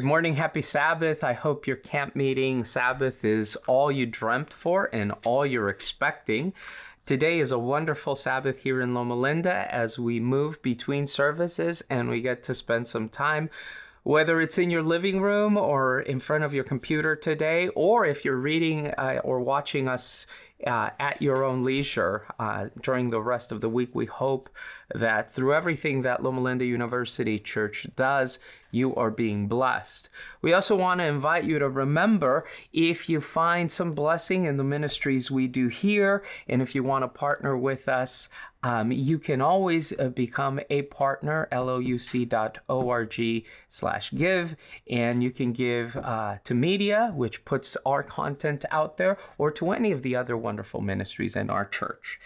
[0.00, 1.22] Good morning, happy Sabbath.
[1.22, 6.54] I hope your camp meeting Sabbath is all you dreamt for and all you're expecting.
[7.04, 12.08] Today is a wonderful Sabbath here in Loma Linda as we move between services and
[12.08, 13.50] we get to spend some time
[14.02, 18.24] whether it's in your living room or in front of your computer today, or if
[18.24, 20.26] you're reading uh, or watching us
[20.66, 23.94] uh, at your own leisure uh, during the rest of the week.
[23.94, 24.50] We hope
[24.94, 28.38] that through everything that Loma Linda University Church does,
[28.70, 30.08] you are being blessed.
[30.42, 34.64] We also want to invite you to remember if you find some blessing in the
[34.64, 38.28] ministries we do here, and if you want to partner with us,
[38.62, 44.56] um, you can always uh, become a partner, louc.org slash give,
[44.90, 49.70] and you can give uh, to media, which puts our content out there, or to
[49.70, 52.20] any of the other wonderful ministries in our church.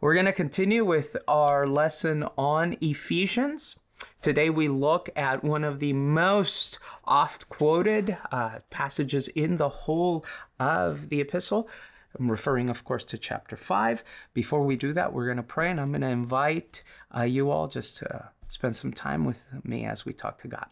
[0.00, 3.76] We're going to continue with our lesson on Ephesians.
[4.22, 10.24] Today we look at one of the most oft quoted uh, passages in the whole
[10.60, 11.68] of the epistle.
[12.16, 14.04] I'm referring, of course, to chapter 5.
[14.32, 16.84] Before we do that, we're going to pray, and I'm going to invite
[17.16, 20.66] uh, you all just to spend some time with me as we talk to God.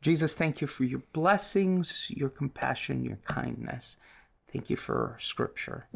[0.00, 3.96] Jesus, thank you for your blessings, your compassion, your kindness.
[4.52, 5.88] Thank you for scripture.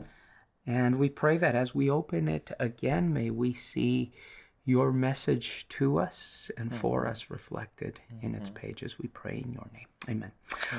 [0.67, 4.13] And we pray that as we open it again, may we see
[4.71, 7.11] your message to us and for mm-hmm.
[7.11, 8.67] us reflected in its mm-hmm.
[8.67, 8.99] pages.
[8.99, 9.90] We pray in your name.
[10.09, 10.33] Amen.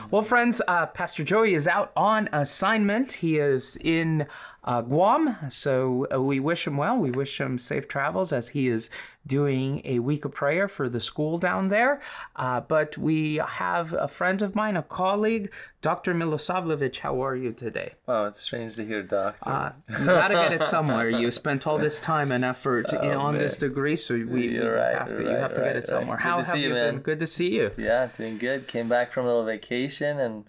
[0.10, 3.12] Well, friends, uh, Pastor Joey is out on assignment.
[3.12, 4.28] He is in
[4.64, 6.98] uh, Guam, so uh, we wish him well.
[6.98, 8.90] We wish him safe travels as he is
[9.28, 12.00] doing a week of prayer for the school down there.
[12.36, 15.52] Uh, but we have a friend of mine, a colleague,
[15.82, 16.14] Dr.
[16.14, 16.98] Milosavljevic.
[16.98, 17.94] How are you today?
[18.08, 19.50] Wow, it's strange to hear, Doctor.
[19.50, 21.10] Uh, you got to get it somewhere.
[21.10, 23.42] You spent all this time and effort oh, on man.
[23.42, 25.24] this degree, so we, right, have to.
[25.24, 26.18] Right, you have to right, get it somewhere.
[26.18, 27.00] How have you, you been?
[27.00, 27.72] Good to see you.
[27.78, 28.68] Yeah, doing good.
[28.68, 30.46] Came back from a little vacation and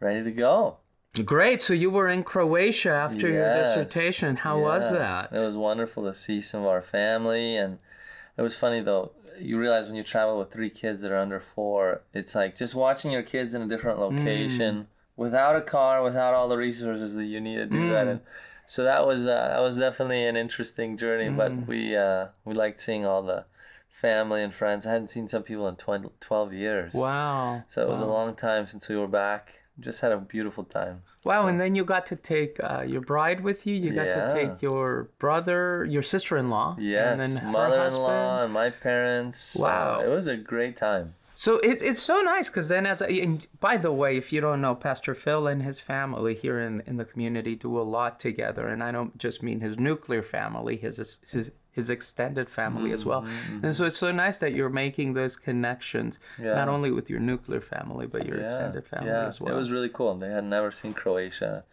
[0.00, 0.78] ready to go.
[1.24, 1.62] Great.
[1.62, 3.66] So you were in Croatia after yes.
[3.76, 4.36] your dissertation.
[4.36, 4.64] How yeah.
[4.64, 5.32] was that?
[5.32, 7.78] It was wonderful to see some of our family and
[8.36, 9.12] it was funny though.
[9.38, 12.74] You realize when you travel with three kids that are under four, it's like just
[12.74, 14.86] watching your kids in a different location mm.
[15.16, 17.90] without a car, without all the resources that you need to do mm.
[17.90, 18.06] that.
[18.06, 18.20] And
[18.66, 21.30] so that was uh, that was definitely an interesting journey.
[21.30, 21.36] Mm.
[21.36, 23.44] But we uh, we liked seeing all the
[23.94, 24.86] family and friends.
[24.86, 26.92] I hadn't seen some people in 20, 12 years.
[26.92, 27.62] Wow.
[27.68, 28.06] So it was wow.
[28.06, 29.60] a long time since we were back.
[29.80, 31.02] Just had a beautiful time.
[31.24, 31.48] Wow, so.
[31.48, 33.74] and then you got to take uh, your bride with you.
[33.74, 34.28] You got yeah.
[34.28, 36.76] to take your brother, your sister-in-law.
[36.78, 39.56] Yes, and then mother-in-law and my parents.
[39.56, 40.00] Wow.
[40.00, 41.12] Uh, it was a great time.
[41.34, 44.60] So it, it's so nice because then, as a, by the way, if you don't
[44.60, 48.68] know, Pastor Phil and his family here in, in the community do a lot together,
[48.68, 53.04] and I don't just mean his nuclear family, his his his extended family mm-hmm, as
[53.04, 53.22] well.
[53.22, 53.66] Mm-hmm.
[53.66, 56.54] And so it's so nice that you're making those connections, yeah.
[56.54, 59.26] not only with your nuclear family, but your yeah, extended family yeah.
[59.26, 59.52] as well.
[59.52, 60.14] It was really cool.
[60.14, 61.64] They had never seen Croatia.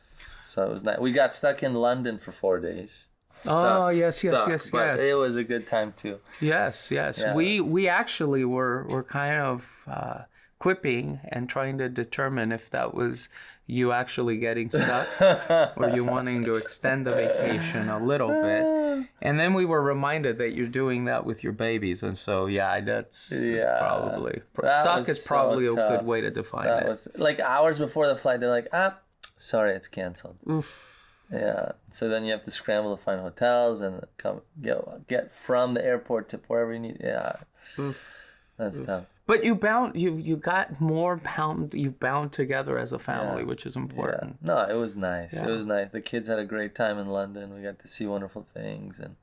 [0.43, 0.97] So it was nice.
[0.99, 3.07] We got stuck in London for four days.
[3.33, 5.01] Stuck, oh yes, yes, stuck, yes, but yes.
[5.01, 6.19] It was a good time too.
[6.41, 7.23] Yes, yes.
[7.33, 10.21] We we actually were were kind of uh,
[10.59, 13.29] quipping and trying to determine if that was
[13.67, 15.07] you actually getting stuck
[15.77, 18.63] or you wanting to extend the vacation a little bit.
[19.21, 22.03] And then we were reminded that you're doing that with your babies.
[22.03, 26.65] And so, yeah, that's yeah, probably that stuck is probably a good way to define
[26.65, 26.89] that it.
[26.89, 28.97] Was, like hours before the flight, they're like, ah,
[29.37, 30.37] sorry, it's canceled.
[30.49, 30.87] Oof.
[31.31, 31.71] Yeah.
[31.89, 35.83] So then you have to scramble to find hotels and come get, get from the
[35.83, 36.97] airport to wherever you need.
[36.99, 37.35] Yeah.
[37.79, 38.17] Oof.
[38.57, 38.85] That's Oof.
[38.85, 39.05] tough.
[39.31, 43.47] But you bound you you got more bound you bound together as a family, yeah.
[43.47, 44.35] which is important.
[44.41, 44.47] Yeah.
[44.47, 45.33] No, it was nice.
[45.33, 45.47] Yeah.
[45.47, 45.89] It was nice.
[45.89, 47.55] The kids had a great time in London.
[47.55, 49.15] We got to see wonderful things and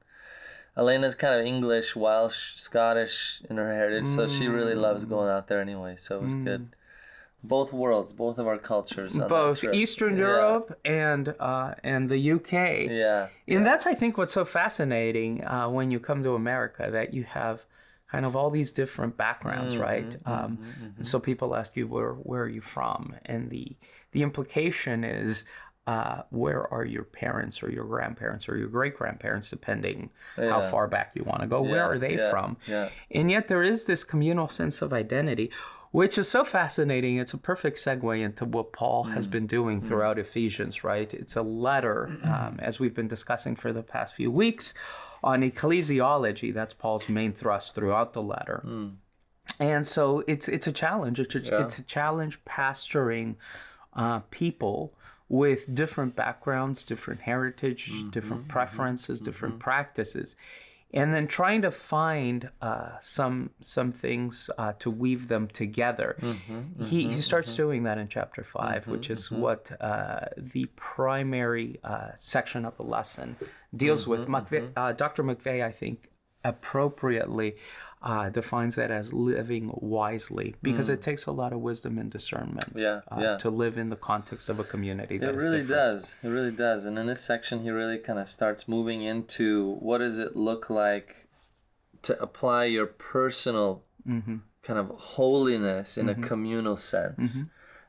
[0.78, 4.16] Elena's kind of English, Welsh, Scottish in her heritage, mm.
[4.16, 5.10] so she really loves mm.
[5.10, 5.94] going out there anyway.
[5.96, 6.44] So it was mm.
[6.44, 6.68] good.
[7.44, 9.12] Both worlds, both of our cultures.
[9.28, 12.52] Both Eastern Europe and uh, and the UK.
[12.88, 17.12] Yeah, and that's I think what's so fascinating uh, when you come to America that
[17.12, 17.66] you have
[18.10, 20.10] kind of all these different backgrounds, mm-hmm, right?
[20.10, 21.02] Mm-hmm, um, mm-hmm.
[21.02, 23.76] So people ask you where where are you from, and the
[24.12, 25.44] the implication is
[25.86, 30.86] uh, where are your parents or your grandparents or your great grandparents, depending how far
[30.86, 31.62] back you want to go.
[31.62, 32.58] Where are they yeah, from?
[32.68, 32.90] yeah.
[33.12, 35.50] And yet there is this communal sense of identity,
[35.92, 37.16] which is so fascinating.
[37.16, 39.30] It's a perfect segue into what Paul has Mm.
[39.30, 41.12] been doing throughout Ephesians, right?
[41.14, 44.74] It's a letter, um, as we've been discussing for the past few weeks,
[45.22, 46.52] on ecclesiology.
[46.52, 48.62] That's Paul's main thrust throughout the letter.
[48.64, 48.88] Hmm.
[49.60, 51.20] And so it's it's a challenge.
[51.20, 51.62] It's a, Yeah.
[51.62, 53.36] it's a challenge pastoring
[53.94, 54.94] uh, people
[55.28, 58.10] with different backgrounds, different heritage, mm-hmm.
[58.10, 58.52] different mm-hmm.
[58.52, 59.62] preferences, different mm-hmm.
[59.62, 60.36] practices,
[60.94, 66.16] and then trying to find uh, some some things uh, to weave them together.
[66.84, 72.08] he he starts doing that in chapter 5 which is what uh, the primary uh,
[72.14, 73.36] section of the lesson
[73.76, 74.26] deals with.
[74.28, 75.22] McVe- uh, Dr.
[75.24, 76.08] McVay, I think,
[76.44, 77.56] appropriately
[78.02, 82.74] uh, defines that as living wisely because it takes a lot of wisdom and discernment
[82.74, 82.80] Mm.
[82.80, 83.36] Yeah, uh, yeah.
[83.38, 86.14] to live in the context of a community that It really does.
[86.22, 86.84] It really does.
[86.84, 90.70] And in this section, he really kind of starts moving into what does it look
[90.70, 91.26] like
[92.02, 94.36] to apply your personal Mm-hmm.
[94.62, 97.36] kind of holiness in a communal sense.
[97.36, 97.42] Mm-hmm.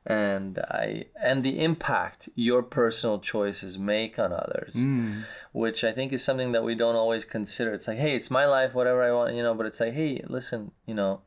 [0.09, 5.21] And I and the impact your personal choices make on others, Mm.
[5.53, 7.71] which I think is something that we don't always consider.
[7.73, 9.53] It's like, hey, it's my life, whatever I want, you know.
[9.53, 11.21] But it's like, hey, listen, you know,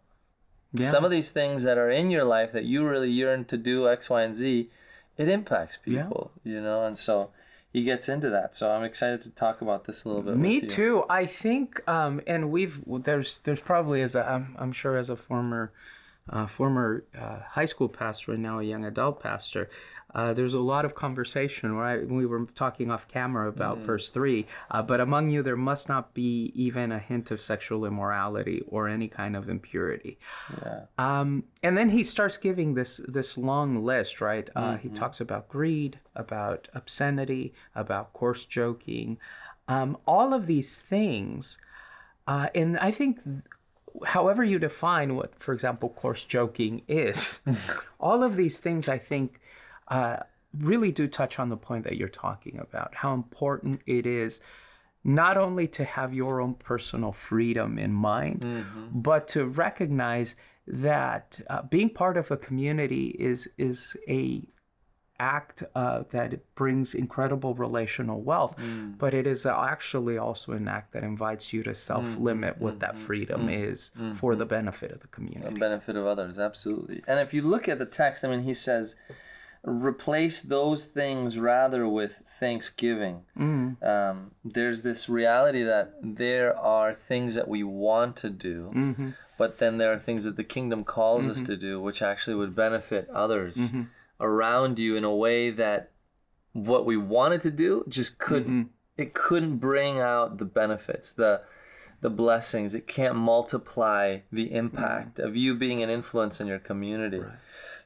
[0.73, 0.91] Yeah.
[0.91, 3.89] some of these things that are in your life that you really yearn to do
[3.89, 4.69] X, Y, and Z,
[5.17, 6.03] it impacts Yeah.
[6.05, 7.31] people, you know, and so
[7.73, 8.55] he gets into that.
[8.55, 10.37] So I'm excited to talk about this a little bit.
[10.37, 11.05] Me too.
[11.09, 15.17] I think, um, and we've there's there's probably as a I'm, I'm sure as a
[15.17, 15.73] former
[16.33, 19.69] uh, former uh, high school pastor and now a young adult pastor,
[20.15, 21.73] uh, there's a lot of conversation.
[21.75, 23.83] Right, we were talking off camera about Mm.
[23.83, 24.47] verse three.
[24.71, 28.89] Uh, but among you, there must not be even a hint of sexual immorality or
[28.89, 30.19] any kind of impurity.
[30.63, 30.81] Yeah.
[30.99, 34.49] Um, and then he starts giving this this long list, right?
[34.57, 34.83] Uh, Mm-hmm.
[34.83, 39.19] He talks about greed, about obscenity, about coarse joking,
[39.69, 41.59] um, all of these things.
[42.27, 43.37] Uh, and I think, th-
[44.05, 47.41] however you define what, for example, coarse joking is,
[48.01, 49.41] all of these things, I think,
[49.89, 50.19] uh,
[50.59, 52.95] really do touch on the point that you're talking about.
[52.95, 54.41] How important it is
[55.05, 58.45] not only to have your own personal freedom in mind,
[58.93, 60.37] but to recognize
[60.67, 64.43] that uh, being part of a community is is a
[65.21, 68.97] act uh, that brings incredible relational wealth, mm.
[68.99, 73.05] but it is actually also an act that invites you to self-limit what that mm-hmm.
[73.05, 73.71] freedom mm-hmm.
[73.71, 74.51] is for the mm-hmm.
[74.51, 75.55] benefit of the community.
[75.55, 77.03] The benefit of others, absolutely.
[77.07, 78.97] And if you look at the text, I mean, he says,
[79.65, 83.23] replace those things rather with thanksgiving.
[83.39, 83.83] Mm.
[83.87, 89.79] Um, there's this reality that there are things that we want to do, but then
[89.79, 93.57] there are things that the kingdom calls us to do, which actually would benefit others
[94.23, 95.91] around you in a way that
[96.53, 98.71] what we wanted to do just couldn't.
[98.97, 101.43] It couldn't bring out the benefits, the
[102.03, 102.75] the blessings.
[102.75, 107.23] It can't multiply the impact of you being an influence in your community.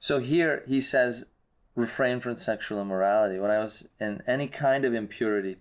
[0.01, 1.27] So here he says,
[1.75, 3.39] refrain from sexual immorality.
[3.39, 5.57] When I was in any kind of impurity,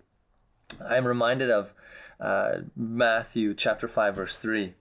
[0.84, 1.74] I'm reminded of
[2.18, 4.74] uh, Matthew chapter 5, verse 3.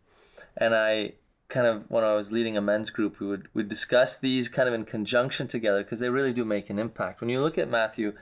[0.57, 1.13] And I
[1.47, 4.67] kind of, when I was leading a men's group, we would, would discuss these kind
[4.67, 7.21] of in conjunction together because they really do make an impact.
[7.21, 8.13] When you look at Matthew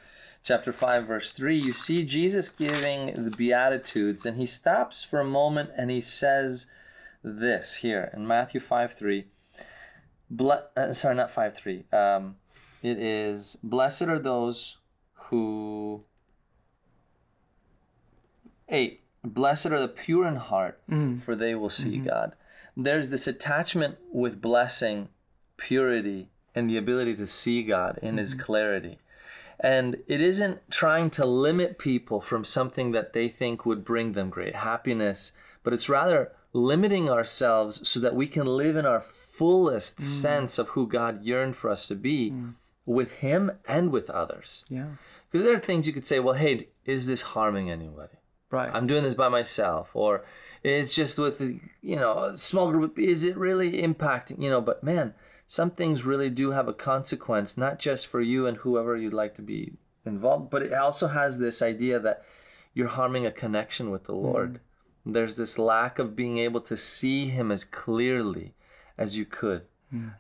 [0.44, 5.26] chapter 5, verse 3, you see Jesus giving the Beatitudes, and he stops for a
[5.26, 6.68] moment and he says
[7.24, 9.26] this here in Matthew 5, 3.
[10.30, 11.86] Ble- uh, sorry, not 5, 3.
[11.94, 12.36] Um,
[12.82, 14.78] it is, blessed are those
[15.14, 16.04] who
[18.70, 20.80] 8 blessed are the pure in heart
[21.18, 22.34] for they will see god
[22.76, 25.10] there's this attachment with blessing
[25.58, 28.44] purity and the ability to see god in his mm-hmm.
[28.44, 29.00] clarity.
[29.60, 34.30] And it isn't trying to limit people from something that they think would bring them
[34.30, 35.32] great happiness
[35.64, 40.02] but it's rather limiting ourselves so that we can live in our fullest mm.
[40.02, 42.54] sense of who god yearned for us to be mm.
[42.86, 44.66] with him and with others.
[44.70, 44.90] Yeah,
[45.32, 48.18] because there are things you could say, well, hey, is this harming anybody?
[48.54, 48.74] Right.
[48.74, 50.24] I'm doing this by myself, or
[50.64, 51.42] it's just with
[51.82, 52.98] you know a small group.
[52.98, 54.42] Is it really impacting?
[54.42, 55.14] You know, but man,
[55.46, 59.36] some things really do have a consequence, not just for you and whoever you'd like
[59.36, 59.74] to be
[60.06, 62.24] involved, but it also has this idea that
[62.74, 64.60] you're harming a connection with the Lord.
[65.06, 68.54] There's this lack of being able to see Him as clearly
[68.98, 69.66] as you could.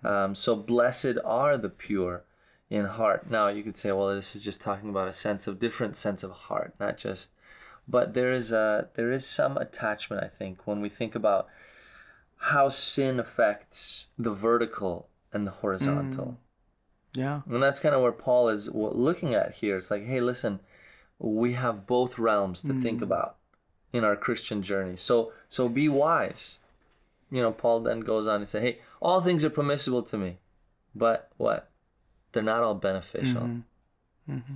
[0.03, 2.25] Um, so blessed are the pure
[2.69, 3.29] in heart.
[3.29, 6.23] Now you could say, well, this is just talking about a sense of different sense
[6.23, 7.31] of heart, not just.
[7.87, 11.47] But there is a there is some attachment, I think, when we think about
[12.37, 16.25] how sin affects the vertical and the horizontal.
[16.25, 16.37] Mm.
[17.15, 17.41] Yeah.
[17.47, 19.77] And that's kind of where Paul is looking at here.
[19.77, 20.59] It's like, hey, listen,
[21.19, 23.03] we have both realms to think mm.
[23.03, 23.37] about
[23.91, 24.95] in our Christian journey.
[24.95, 26.59] So so be wise.
[27.31, 30.37] You know, Paul then goes on to say, hey, all things are permissible to me,
[30.93, 31.69] but what?
[32.31, 33.41] They're not all beneficial.
[33.41, 34.33] Mm-hmm.
[34.33, 34.55] Mm-hmm.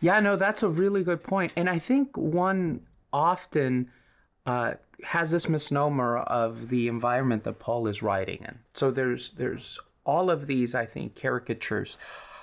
[0.00, 1.52] Yeah, no, that's a really good point.
[1.56, 2.80] And I think one
[3.12, 3.90] often
[4.46, 8.58] uh, has this misnomer of the environment that Paul is writing in.
[8.74, 11.98] So there's there's all of these, I think, caricatures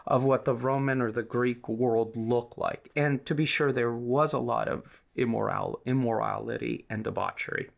[0.08, 2.90] of what the Roman or the Greek world looked like.
[2.96, 7.70] And to be sure, there was a lot of immoral immorality and debauchery.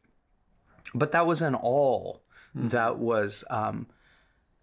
[0.95, 2.21] But that wasn't all
[2.55, 3.87] that was um,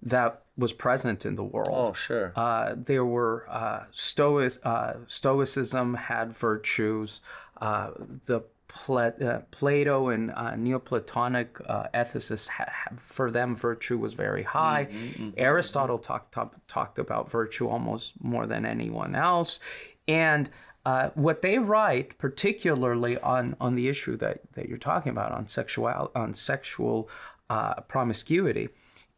[0.02, 1.70] that was present in the world.
[1.72, 2.32] Oh, sure.
[2.36, 7.20] Uh, there were uh, Stoic, uh, Stoicism had virtues.
[7.60, 7.90] Uh,
[8.26, 14.42] the Pla- uh, Plato and uh, Neoplatonic uh, ethicists, ha- for them, virtue was very
[14.44, 14.88] high.
[15.36, 19.58] Aristotle talked talk, talked about virtue almost more than anyone else,
[20.06, 20.50] and
[20.86, 25.46] uh, what they write, particularly on on the issue that, that you're talking about on
[25.48, 27.10] sexual on sexual
[27.50, 28.68] uh, promiscuity,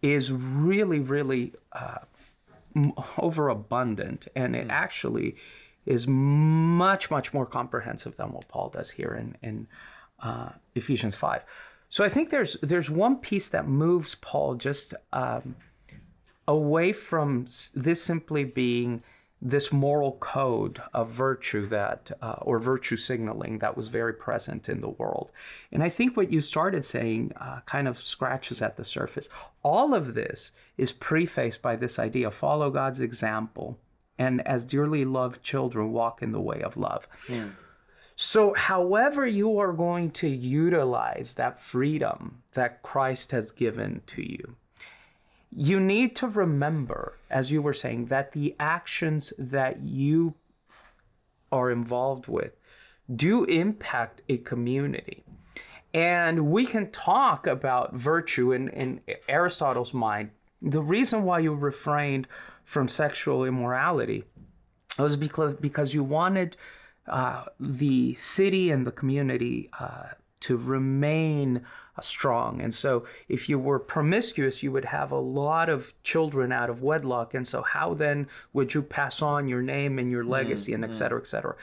[0.02, 1.52] is really really
[2.76, 5.36] m- overabundant and it actually
[5.86, 9.66] is much much more comprehensive than what paul does here in, in
[10.20, 11.44] uh, ephesians 5
[11.88, 15.56] so i think there's there's one piece that moves paul just um,
[16.48, 19.02] away from this simply being
[19.44, 24.80] this moral code of virtue that uh, or virtue signaling that was very present in
[24.80, 25.32] the world.
[25.72, 29.28] And i think what you started saying uh, kind of scratches at the surface.
[29.64, 33.78] All of this is prefaced by this idea follow god's example
[34.18, 37.08] and as dearly loved children walk in the way of love.
[38.14, 44.56] So, however, you are going to utilize that freedom that Christ has given to you,
[45.54, 50.34] you need to remember, as you were saying, that the actions that you
[51.50, 52.56] are involved with
[53.14, 55.22] do impact a community.
[55.92, 60.30] And we can talk about virtue in, in Aristotle's mind.
[60.62, 62.28] The reason why you refrained
[62.64, 64.24] from sexual immorality
[64.98, 66.56] was because, because you wanted
[67.06, 70.10] uh, the city and the community uh,
[70.42, 71.62] to remain
[71.96, 72.60] uh, strong.
[72.60, 76.82] And so, if you were promiscuous, you would have a lot of children out of
[76.82, 77.34] wedlock.
[77.34, 80.94] And so, how then would you pass on your name and your legacy, and et
[80.94, 81.56] cetera, et cetera?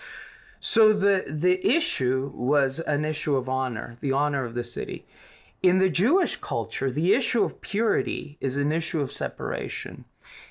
[0.59, 5.05] So the the issue was an issue of honor, the honor of the city.
[5.61, 10.05] In the Jewish culture, the issue of purity is an issue of separation.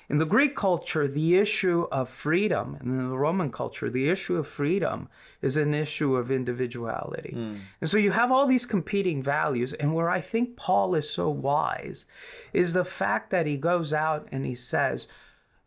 [0.09, 4.37] In the Greek culture, the issue of freedom, and in the Roman culture, the issue
[4.37, 5.07] of freedom
[5.41, 7.33] is an issue of individuality.
[7.33, 7.55] Hmm.
[7.81, 9.73] And so you have all these competing values.
[9.73, 12.05] And where I think Paul is so wise
[12.53, 15.07] is the fact that he goes out and he says,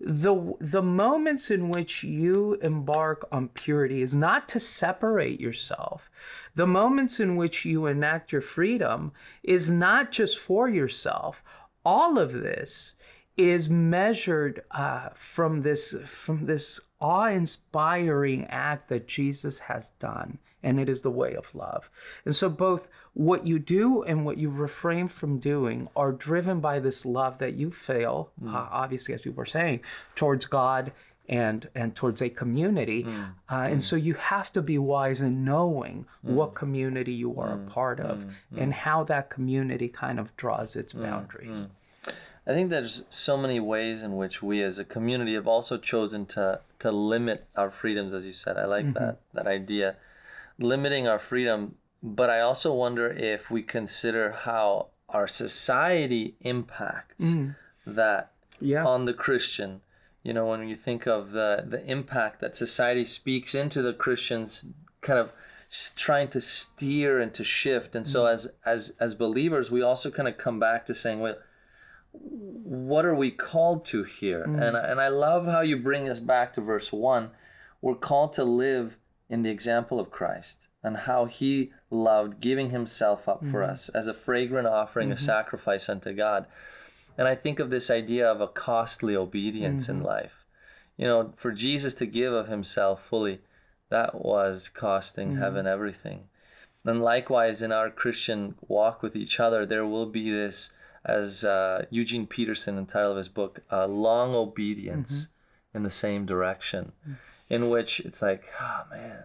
[0.04, 6.10] the the moments in which you embark on purity is not to separate yourself
[6.56, 9.12] the moments in which you enact your freedom
[9.44, 11.44] is not just for yourself
[11.84, 12.96] all of this
[13.36, 20.88] is measured uh, from this from this awe-inspiring act that Jesus has done and it
[20.88, 21.90] is the way of love.
[22.24, 26.78] And so both what you do and what you refrain from doing are driven by
[26.78, 28.54] this love that you feel, hmm.
[28.54, 29.80] uh, obviously as we were saying,
[30.14, 30.92] towards God
[31.28, 33.02] and and towards a community.
[33.02, 33.22] Hmm.
[33.48, 33.78] Uh, and hmm.
[33.80, 38.24] so you have to be wise in knowing what community you are a part of
[38.56, 41.66] and how that community kind of draws its boundaries.
[42.46, 46.26] I think there's so many ways in which we as a community have also chosen
[46.26, 48.56] to to limit our freedoms, as you said.
[48.56, 49.36] I like that mm-hmm.
[49.36, 49.96] that idea,
[50.58, 51.76] limiting our freedom.
[52.02, 57.54] But I also wonder if we consider how our society impacts mm.
[57.86, 58.84] that Yeah.
[58.84, 59.82] on the Christian.
[60.24, 64.66] You know, when you think of the the impact that society speaks into the Christians,
[65.00, 65.30] kind of
[65.94, 67.94] trying to steer and to shift.
[67.94, 68.32] And so, mm.
[68.32, 71.36] as as as believers, we also kind of come back to saying, well
[72.12, 74.44] what are we called to here?
[74.46, 74.60] Mm.
[74.60, 77.30] And, I- and I love how you bring us back to verse 1.
[77.80, 83.28] We're called to live in the example of Christ and how he loved giving himself
[83.28, 83.70] up for mm-hmm.
[83.70, 85.24] us as a fragrant offering, a mm-hmm.
[85.24, 86.46] sacrifice unto God.
[87.16, 90.06] And I think of this idea of a costly obedience in mm-hmm.
[90.06, 90.44] life.
[90.96, 93.40] You know, for Jesus to give of himself fully,
[93.88, 96.28] that was costing heaven everything.
[96.84, 100.72] And likewise, in our Christian walk with each other, there will be this,
[101.04, 105.76] as uh, Eugene Peterson, in the title of his book, uh, long obedience mm-hmm.
[105.78, 107.54] in the same direction, mm-hmm.
[107.54, 109.24] in which it's like, oh man,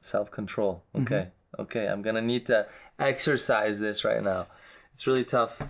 [0.00, 0.84] self control.
[0.94, 1.02] Mm-hmm.
[1.02, 2.66] Okay, okay, I'm gonna need to
[2.98, 4.46] exercise this right now.
[4.92, 5.60] It's really tough.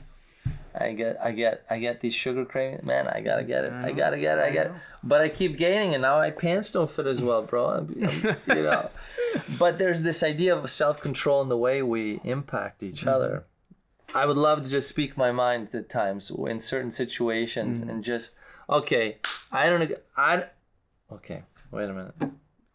[0.79, 2.83] I get, I get, I get these sugar cravings.
[2.83, 3.73] Man, I gotta get it.
[3.73, 4.43] I gotta get it.
[4.43, 4.73] I get it.
[5.05, 7.67] But I keep gaining, and now my pants don't fit as well, bro.
[7.67, 8.91] I'm- I'm- you know.
[9.57, 13.45] But there's this idea of self control in the way we impact each other.
[14.15, 17.89] I would love to just speak my mind at times in certain situations mm.
[17.89, 18.35] and just,
[18.71, 19.19] okay,
[19.51, 20.45] I don't, I,
[21.13, 22.15] okay, wait a minute.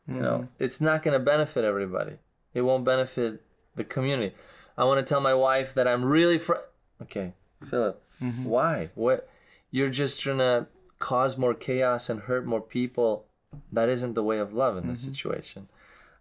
[0.07, 0.47] You know, mm.
[0.59, 2.17] it's not going to benefit everybody.
[2.53, 3.41] It won't benefit
[3.75, 4.35] the community.
[4.77, 6.65] I want to tell my wife that I'm really fr-
[7.01, 7.33] okay,
[7.69, 8.01] Filip.
[8.21, 8.45] Mm-hmm.
[8.45, 8.89] Why?
[8.95, 9.29] What?
[9.71, 10.67] You're just trying to
[10.97, 13.25] cause more chaos and hurt more people.
[13.71, 15.13] That isn't the way of love in this mm-hmm.
[15.13, 15.67] situation.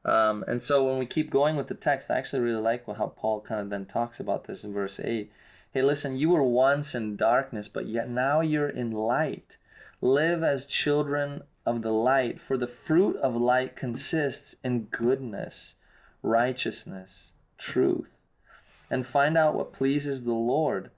[0.04, 3.08] Um, and so when we keep going with the text, I actually really like how
[3.08, 5.30] Paul kind of then talks about this in verse 8.
[5.70, 9.58] Hey, listen, you were once in darkness, but yet now you're in light.
[10.00, 15.74] Live as children of the light, for the fruit of light consists in goodness,
[16.22, 18.18] righteousness, truth.
[18.90, 20.90] And find out what pleases the Lord.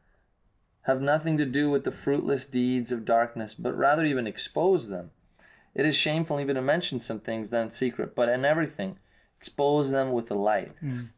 [0.83, 5.11] Have nothing to do with the fruitless deeds of darkness, but rather even expose them.
[5.75, 8.99] It is shameful even to mention some things done in secret, but in everything,
[9.39, 10.73] expose them with the light.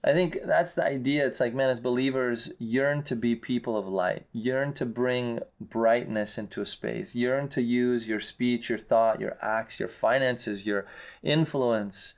[0.04, 1.26] I think that's the idea.
[1.26, 6.38] It's like, man, as believers, yearn to be people of light, yearn to bring brightness
[6.38, 10.87] into a space, yearn to use your speech, your thought, your acts, your finances, your
[11.23, 12.14] influence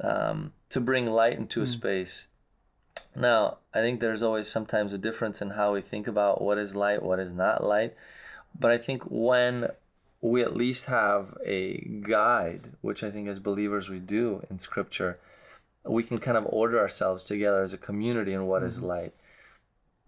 [0.00, 2.26] um, to bring light into a space.
[3.16, 6.76] Now, I think there's always sometimes a difference in how we think about what is
[6.76, 7.94] light, what is not light.
[8.58, 9.68] But I think when
[10.20, 15.18] we at least have a guide, which I think as believers we do in Scripture,
[15.84, 19.14] we can kind of order ourselves together as a community in what is light.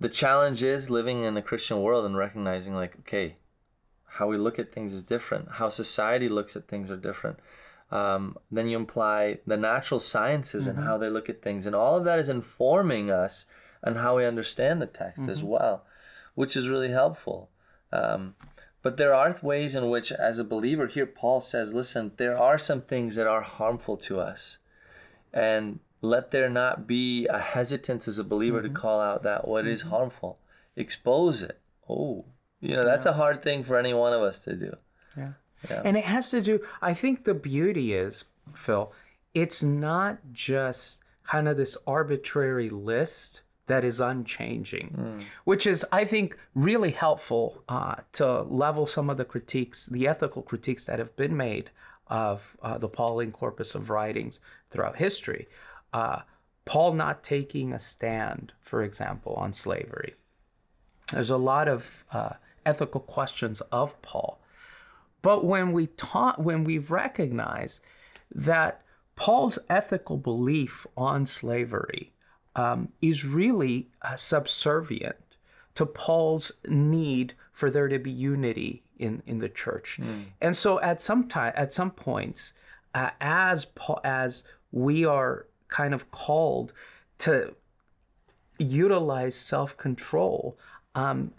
[0.00, 3.36] The challenge is living in a Christian world and recognizing, like, okay,
[4.06, 7.38] how we look at things is different, how society looks at things are different.
[7.90, 11.96] Um, then you imply the natural sciences and how they look at things, and all
[11.96, 13.46] of that is informing us
[13.82, 15.84] and how we understand the text as well,
[16.34, 17.50] which is really helpful.
[17.92, 18.34] Um,
[18.82, 22.58] but there are ways in which, as a believer, here Paul says, listen, there are
[22.58, 24.58] some things that are harmful to us.
[25.32, 28.76] And let there not be a hesitance as a believer to mm-hmm.
[28.76, 29.90] call out that what is mm-hmm.
[29.90, 30.38] harmful.
[30.76, 31.60] Expose it.
[31.88, 32.24] Oh,
[32.60, 34.76] you know, that's a hard thing for any one of us to do.
[35.16, 35.32] Yeah.
[35.70, 35.82] Yeah.
[35.84, 38.92] And it has to do, I think the beauty is, Phil,
[39.32, 43.42] it's not just kind of this arbitrary list
[43.72, 44.88] that is unchanging,
[45.44, 50.42] which is, I think, really helpful uh, to level some of the critiques, the ethical
[50.42, 51.70] critiques that have been made
[52.08, 55.48] of uh, the Pauline corpus of writings throughout history.
[55.94, 56.20] Uh,
[56.66, 60.14] Paul not taking a stand, for example, on slavery.
[61.12, 62.34] There's a lot of uh,
[62.66, 64.38] ethical questions of Paul.
[65.22, 67.80] But when we taught, when we recognize
[68.34, 68.82] that
[69.16, 72.12] Paul's ethical belief on slavery
[72.56, 75.16] um, is really uh, subservient
[75.74, 79.98] to Paul's need for there to be unity in, in the church,
[80.40, 82.52] and so at some time, at some points,
[82.94, 86.72] uh, as Paul, as we are kind of called
[87.18, 87.54] to
[88.58, 90.58] utilize self-control
[90.94, 91.32] um,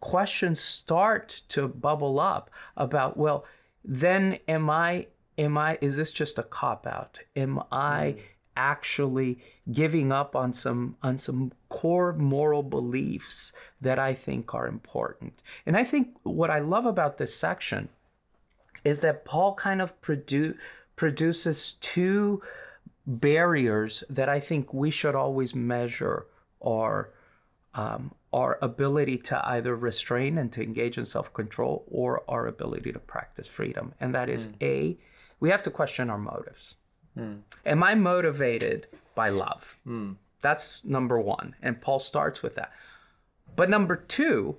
[0.00, 3.44] questions start to bubble up about well
[3.84, 5.06] then am i
[5.38, 8.14] am i is this just a cop out am i
[8.58, 9.38] actually
[9.72, 15.76] giving up on some on some core moral beliefs that i think are important and
[15.76, 17.88] i think what i love about this section
[18.84, 20.58] is that paul kind of produ-
[20.96, 22.42] produces two
[23.08, 26.26] barriers that I think we should always measure
[26.64, 27.10] our
[27.74, 32.98] um, our ability to either restrain and to engage in self-control or our ability to
[32.98, 33.94] practice freedom.
[34.00, 34.98] And that is a
[35.40, 36.76] we have to question our motives.
[37.18, 37.40] Mm.
[37.66, 39.78] Am I motivated by love?
[39.86, 40.16] Mm.
[40.40, 41.54] That's number one.
[41.62, 42.72] And Paul starts with that.
[43.56, 44.56] But number two,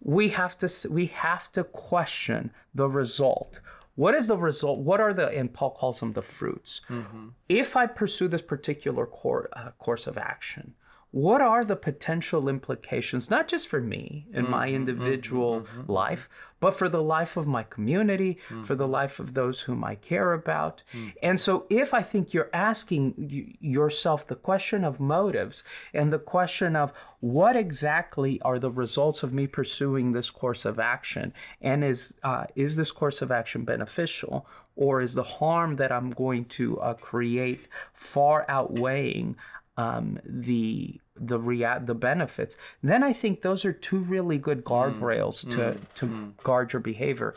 [0.00, 3.60] we have to we have to question the result.
[3.94, 4.80] What is the result?
[4.80, 6.82] What are the and Paul calls them the fruits.
[6.88, 7.28] Mm-hmm.
[7.48, 10.74] If I pursue this particular cour uh, course of action,
[11.12, 15.90] what are the potential implications, not just for me in my mm-hmm, mm-hmm, individual mm-hmm.
[15.90, 16.28] life,
[16.60, 20.34] but for the life of my community, for the life of those whom I care
[20.34, 20.82] about?
[20.92, 21.12] Mm.
[21.22, 26.76] And so, if I think you're asking yourself the question of motives and the question
[26.76, 32.14] of what exactly are the results of me pursuing this course of action, and is
[32.22, 34.46] uh, is this course of action beneficial,
[34.76, 39.36] or is the harm that I'm going to uh, create far outweighing
[39.82, 41.00] um, the
[41.32, 42.54] the rea- the benefits,
[42.90, 45.62] then I think those are two really good guardrails to
[45.98, 46.04] to
[46.48, 47.30] guard your behavior.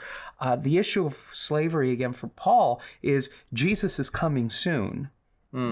[0.44, 1.16] Uh, the issue of
[1.48, 2.70] slavery again for Paul
[3.02, 3.30] is
[3.64, 5.10] Jesus is coming soon.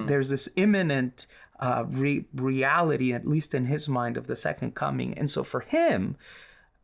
[0.10, 1.26] There's this imminent
[1.68, 5.10] uh, re- reality, at least in his mind, of the second coming.
[5.20, 6.16] And so for him,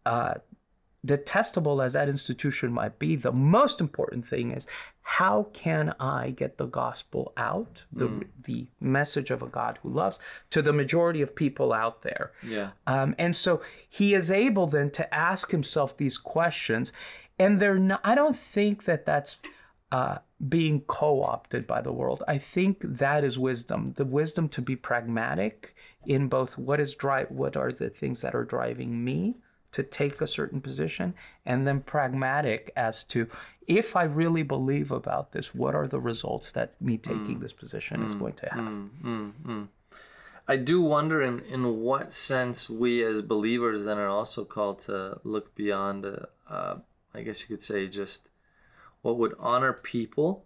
[0.05, 0.35] uh,
[1.05, 4.67] detestable as that institution might be, the most important thing is
[5.01, 8.27] how can I get the gospel out, the mm.
[8.43, 12.31] the message of a God who loves, to the majority of people out there.
[12.45, 12.71] Yeah.
[12.87, 16.91] Um, and so he is able then to ask himself these questions,
[17.39, 18.01] and they're not.
[18.03, 19.37] I don't think that that's.
[19.89, 20.17] Uh,
[20.49, 22.21] being co-opted by the world.
[22.27, 23.93] I think that is wisdom.
[23.93, 28.35] The wisdom to be pragmatic in both what is drive what are the things that
[28.35, 29.37] are driving me
[29.77, 31.13] to take a certain position
[31.45, 33.27] and then pragmatic as to
[33.67, 37.41] if I really believe about this, what are the results that me taking mm.
[37.41, 38.05] this position mm.
[38.07, 38.73] is going to have.
[38.73, 39.67] Mm, mm, mm.
[40.47, 45.19] I do wonder in, in what sense we as believers then are also called to
[45.23, 46.77] look beyond, uh, uh,
[47.13, 48.29] I guess you could say, just
[49.03, 50.45] what would honor people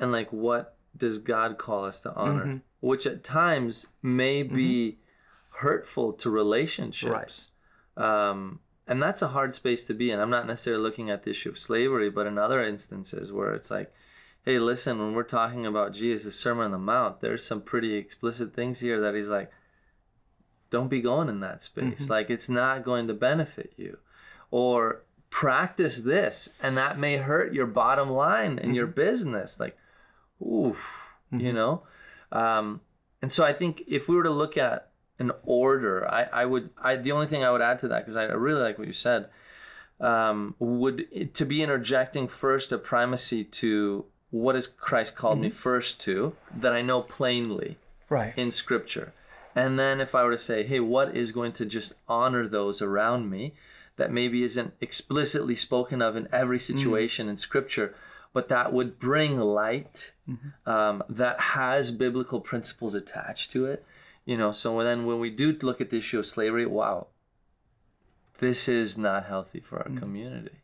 [0.00, 2.56] and like what does God call us to honor, mm-hmm.
[2.80, 5.58] which at times may be mm-hmm.
[5.64, 7.12] hurtful to relationships.
[7.12, 7.54] Right
[7.98, 10.18] um, and that's a hard space to be in.
[10.18, 13.70] I'm not necessarily looking at the issue of slavery, but in other instances where it's
[13.70, 13.92] like,
[14.44, 18.54] hey, listen, when we're talking about Jesus' Sermon on the Mount, there's some pretty explicit
[18.54, 19.50] things here that he's like,
[20.70, 22.02] don't be going in that space.
[22.02, 22.10] Mm-hmm.
[22.10, 23.98] Like, it's not going to benefit you.
[24.50, 28.74] Or practice this, and that may hurt your bottom line in mm-hmm.
[28.74, 29.60] your business.
[29.60, 29.76] Like,
[30.40, 31.40] oof, mm-hmm.
[31.40, 31.82] you know?
[32.32, 32.80] Um,
[33.20, 34.87] and so I think if we were to look at
[35.18, 36.06] an order.
[36.10, 38.62] I, I would I the only thing I would add to that because I really
[38.62, 39.28] like what you said
[40.00, 45.44] um, would to be interjecting first a primacy to what has Christ called mm-hmm.
[45.44, 47.78] me first to that I know plainly
[48.08, 49.12] right in Scripture,
[49.54, 52.80] and then if I were to say, hey, what is going to just honor those
[52.80, 53.54] around me
[53.96, 56.78] that maybe isn't explicitly spoken of in every mm-hmm.
[56.78, 57.32] situation mm-hmm.
[57.32, 57.94] in Scripture.
[58.32, 60.70] But that would bring light mm-hmm.
[60.70, 63.84] um, that has biblical principles attached to it
[64.28, 67.06] you know, so then when we do look at the issue of slavery, wow,
[68.40, 70.60] this is not healthy for our mm community.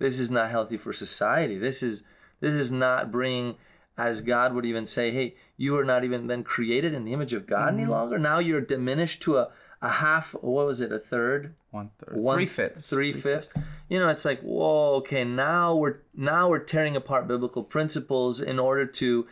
[0.00, 1.56] This is not healthy for society.
[1.56, 2.02] This is
[2.40, 3.54] this is not bringing
[3.96, 7.32] as God would even say, hey, you are not even then created in the image
[7.32, 7.92] of God mm any mm-hmm.
[7.92, 8.18] longer.
[8.18, 11.54] Now you're diminished to a, a half, what was it, a third?
[11.70, 12.16] One third.
[12.16, 12.88] One, three fifths.
[12.88, 13.52] Three, three fifths.
[13.52, 13.68] fifths.
[13.88, 18.58] You know, it's like, whoa, okay, now we're now we're tearing apart biblical principles in
[18.58, 19.28] order to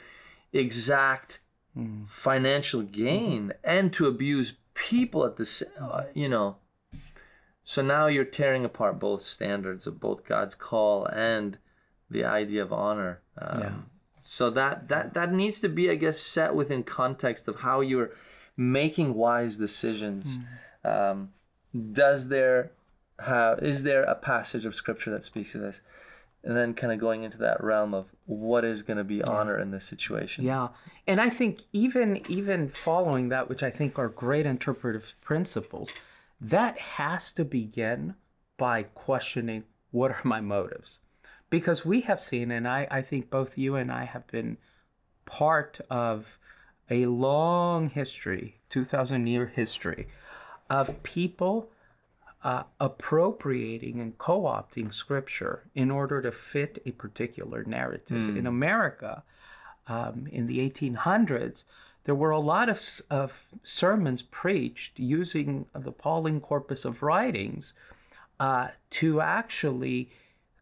[0.53, 1.41] exact
[1.77, 2.09] mm.
[2.09, 6.57] financial gain and to abuse people at the uh, you know
[7.65, 11.59] so now you're tearing apart both standards of both god's call and
[12.11, 13.73] the idea of honor um, yeah.
[14.23, 18.11] so that that that needs to be i guess set within context of how you're
[18.57, 20.39] making wise decisions
[20.85, 21.11] mm.
[21.11, 21.31] um,
[21.93, 22.73] does there
[23.21, 25.81] have is there a passage of scripture that speaks to this
[26.45, 29.59] and then kind of going into that realm of what is going to be honor
[29.59, 30.45] in this situation.
[30.45, 30.69] Yeah
[31.07, 35.91] and i think even even following that which i think are great interpretive principles
[36.41, 38.15] that has to begin
[38.57, 41.01] by questioning what are my motives?
[41.51, 44.57] Because we have seen and i i think both you and i have been
[45.25, 46.39] part of
[46.91, 50.09] a long history 2000 year history
[50.69, 51.71] of people
[52.45, 58.17] uh, appropriating and co opting scripture in order to fit a particular narrative.
[58.17, 58.39] Mm.
[58.39, 59.23] In America,
[59.87, 61.65] um, in the 1800s,
[62.05, 67.75] there were a lot of, of sermons preached using the Pauline corpus of writings
[68.41, 70.11] uh, to actually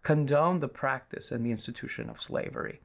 [0.02, 2.80] condone the practice and the institution of slavery.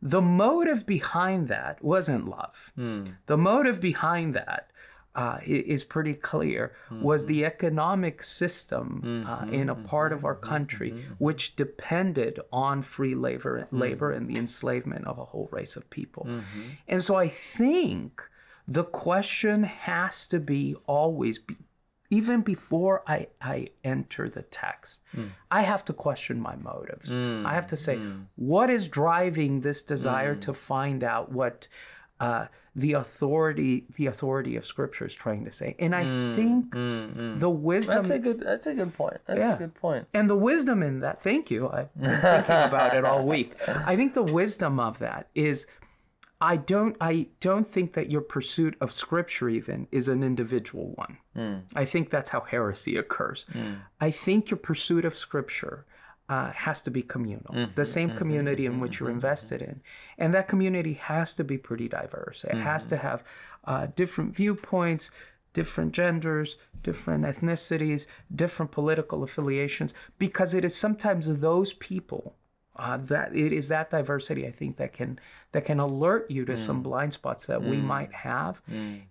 [0.00, 2.72] The motive behind that wasn't love.
[2.78, 3.16] Mm.
[3.26, 4.70] The motive behind that
[5.18, 7.02] uh, is pretty clear mm-hmm.
[7.02, 9.52] was the economic system uh, mm-hmm.
[9.52, 10.48] in a part of our mm-hmm.
[10.48, 11.14] country mm-hmm.
[11.18, 13.80] which depended on free labor, mm-hmm.
[13.80, 16.24] labor and the enslavement of a whole race of people.
[16.28, 16.60] Mm-hmm.
[16.86, 18.22] And so I think
[18.68, 21.56] the question has to be always be,
[22.10, 25.28] even before I, I enter the text, mm.
[25.50, 27.14] I have to question my motives.
[27.14, 27.44] Mm.
[27.44, 28.24] I have to say, mm.
[28.36, 31.68] what is driving this desire to find out what
[32.20, 32.46] uh,
[32.78, 37.12] the authority the authority of scripture is trying to say and i mm, think mm,
[37.12, 37.38] mm.
[37.38, 39.54] the wisdom that's a good that's a good point that's yeah.
[39.54, 40.06] a good point.
[40.14, 43.52] and the wisdom in that thank you i've been thinking about it all week
[43.84, 45.66] i think the wisdom of that is
[46.40, 51.18] i don't i don't think that your pursuit of scripture even is an individual one
[51.36, 51.60] mm.
[51.74, 53.74] i think that's how heresy occurs mm.
[54.00, 55.84] i think your pursuit of scripture
[56.28, 59.16] uh, has to be communal, mm-hmm, the same mm-hmm, community mm-hmm, in which you're mm-hmm,
[59.16, 59.80] invested in.
[60.18, 62.44] And that community has to be pretty diverse.
[62.44, 63.06] It has to mm-hmm.
[63.06, 63.24] have
[63.64, 65.10] uh, different viewpoints,
[65.52, 72.34] different genders, different ethnicities, different political affiliations, because it is sometimes those people
[72.78, 75.18] Uh, that it is that diversity I think that can
[75.50, 78.62] that can alert you to some blind spots that we might have,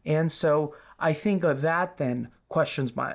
[0.06, 0.74] and so
[1.10, 3.12] I think of that then questions my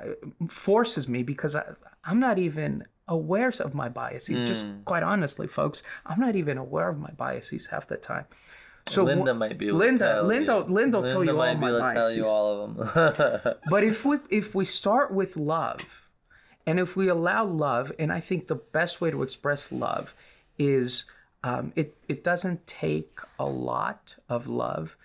[0.47, 1.63] forces me because I,
[2.07, 4.41] I'm not even aware of my biases.
[4.47, 8.25] Just quite honestly, folks, I'm not even aware of my biases half the time.
[8.85, 10.73] So Linda wh- might be able Linda, to tell Linda, you.
[10.73, 12.17] Linda will tell Linda you all my to tell biases.
[12.17, 13.53] you all of them.
[13.69, 16.09] But if we if we start with love,
[16.65, 20.13] and if we allow love, and I think the best way to express love
[20.59, 21.05] is
[21.45, 24.97] um, it it doesn't take a lot of love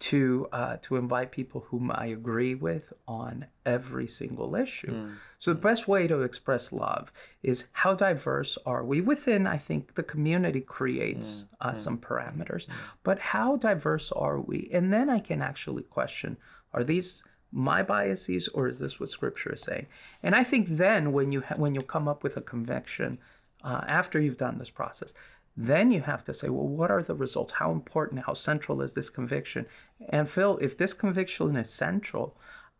[0.00, 4.92] to uh, to invite people whom I agree with on every single issue.
[5.38, 9.46] So the best way to express love is how diverse are we within?
[9.46, 12.66] I think the community creates uh, some parameters,
[13.02, 14.68] but how diverse are we?
[14.72, 16.36] And then I can actually question:
[16.72, 17.22] Are these
[17.54, 19.86] my biases or is this what scripture is saying
[20.24, 23.16] and i think then when you ha- when you come up with a conviction
[23.62, 25.14] uh, after you've done this process
[25.56, 27.52] then you have to say well what are the results?
[27.52, 29.66] How important how central is this conviction?
[30.08, 32.36] And phil if this conviction is central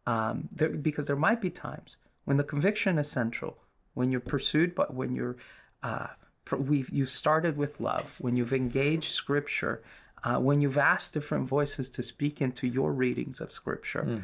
[0.07, 3.59] um, there, because there might be times when the conviction is central
[3.95, 5.37] when you're pursued but when you're
[5.83, 6.09] uh,
[6.59, 9.83] we've you've started with love when you've engaged scripture
[10.25, 14.23] uh, when you've asked different voices to speak into your readings of scripture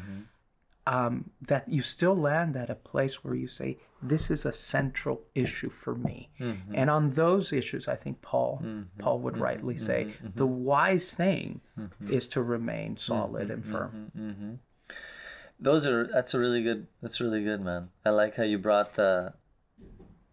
[0.87, 5.21] um, that you still land at a place where you say, This is a central
[5.35, 6.29] issue for me.
[6.39, 6.73] Mm-hmm.
[6.75, 8.83] And on those issues, I think Paul mm-hmm.
[8.97, 9.43] Paul would mm-hmm.
[9.43, 11.61] rightly say the wise thing
[12.07, 14.59] is to remain solid and firm.
[15.59, 17.89] Those are that's a really good that's really good, man.
[18.03, 19.33] I like how you brought the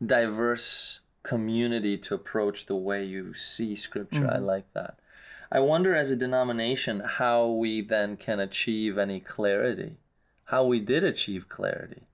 [0.04, 4.28] diverse community to approach the way you see scripture.
[4.32, 4.98] I like that.
[5.50, 9.96] I wonder as a denomination how we then can achieve any clarity.
[10.48, 12.08] How we did achieve clarity.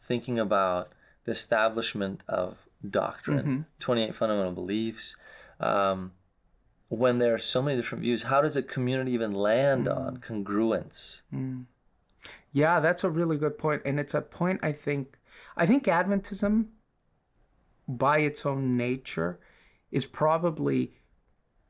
[0.00, 0.88] Thinking about
[1.24, 3.60] the establishment of doctrine, mm-hmm.
[3.80, 5.16] 28 fundamental beliefs,
[5.60, 6.12] um,
[6.88, 9.96] when there are so many different views, how does a community even land mm.
[9.96, 11.22] on congruence?
[11.34, 11.66] Mm.
[12.52, 15.18] Yeah, that's a really good point, and it's a point I think
[15.56, 16.66] I think Adventism,
[17.86, 19.38] by its own nature,
[19.90, 20.94] is probably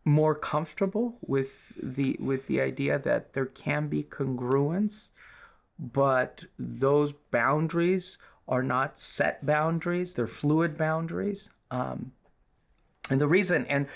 [0.05, 5.11] more comfortable with the with the idea that there can be congruence,
[5.79, 11.51] but those boundaries are not set boundaries; they're fluid boundaries.
[11.71, 12.13] Um,
[13.11, 13.87] and the reason, and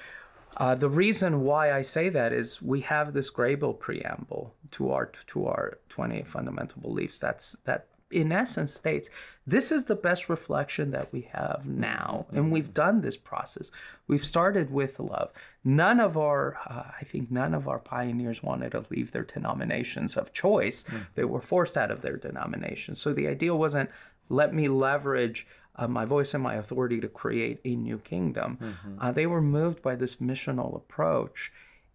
[0.56, 5.06] uh, the reason why I say that is we have this Graybill preamble to our
[5.28, 7.18] to our 28 fundamental beliefs.
[7.18, 9.10] That's that in essence states
[9.46, 13.70] this is the best reflection that we have now, and we've done this process.
[14.06, 15.32] We've started with love.
[15.64, 20.16] None of our, uh, I think, none of our pioneers wanted to leave their denominations
[20.16, 20.84] of choice.
[21.14, 23.00] They were forced out of their denominations.
[23.00, 23.90] So the idea wasn't
[24.28, 25.46] let me leverage
[25.76, 28.58] uh, my voice and my authority to create a new kingdom.
[29.00, 31.52] Uh, they were moved by this missional approach,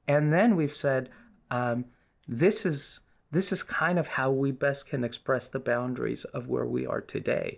[0.07, 1.09] and then we've said
[1.51, 1.85] um,
[2.27, 3.01] this is
[3.35, 7.01] this is kind of how we best can express the boundaries of where we are
[7.01, 7.57] today.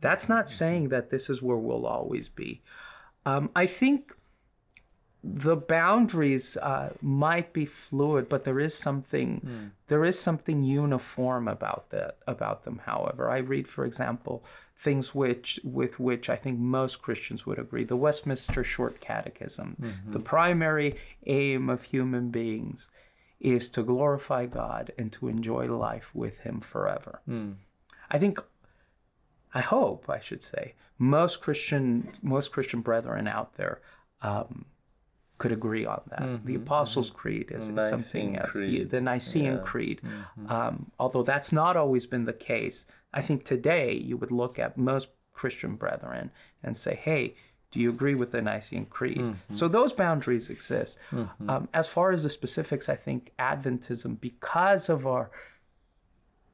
[0.00, 2.62] That's not saying that this is where we'll always be.
[3.26, 4.12] Um, I think
[5.26, 11.88] the boundaries uh, might be fluid, but there is something there is something uniform about
[11.90, 12.78] that about them.
[12.84, 14.44] However, I read, for example,
[14.76, 19.76] things which with which I think most Christians would agree: the Westminster Short Catechism.
[20.12, 22.90] The primary aim of human beings
[23.40, 27.20] is to glorify God and to enjoy life with Him forever.
[28.10, 28.38] I think
[29.52, 33.80] I hope I should say most Christian most Christian brethren out there
[34.22, 34.64] um,
[35.38, 36.44] could agree on that.
[36.44, 38.52] The Apostles' Creed is, is something Nicene else.
[38.52, 38.90] The, Creed.
[38.90, 40.00] the Nicene Creed,
[40.48, 42.86] um, although that's not always been the case.
[43.12, 46.30] I think today you would look at most Christian brethren
[46.62, 47.34] and say, "Hey."
[47.74, 49.34] Do you agree with the Nicene Creed?
[49.52, 50.98] So those boundaries exist.
[51.48, 55.30] Um, as far as the specifics, I think Adventism, because of our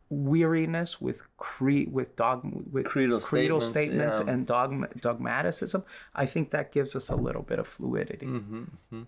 [0.09, 4.33] weariness with creed with dogma with Creedal creedal statements, statements, yeah.
[4.33, 5.85] and dogma, dogmaticism
[6.17, 9.03] i think that gives us a little bit of fluidity Mm-hmm.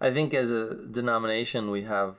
[0.00, 2.16] I think as a denomination, we have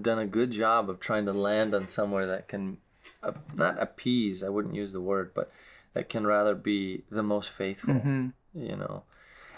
[0.00, 2.78] done a good job of trying to land on somewhere that can,
[3.22, 5.50] uh, not appease, I wouldn't use the word, but
[5.94, 7.94] that can rather be the most faithful,
[8.60, 9.04] you know.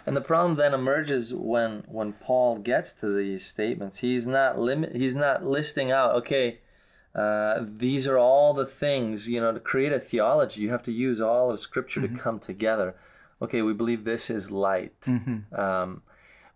[0.06, 3.98] And the problem then emerges when when Paul gets to these statements.
[3.98, 4.96] He's not limit.
[4.96, 6.14] He's not listing out.
[6.16, 6.58] Okay,
[7.14, 10.62] uh, these are all the things you know to create a theology.
[10.62, 12.16] You have to use all of Scripture to mm-hmm.
[12.16, 12.94] come together.
[13.42, 15.00] Okay, we believe this is light.
[15.02, 15.54] Mm-hmm.
[15.58, 16.02] Um,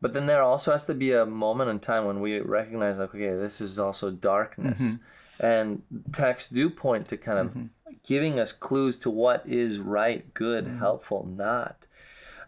[0.01, 3.15] but then there also has to be a moment in time when we recognize, like,
[3.15, 4.83] okay, this is also darkness.
[4.83, 5.47] Mm-hmm.
[5.47, 7.57] And texts do point to kind of
[8.07, 11.87] giving us clues to what is right, good, helpful, not.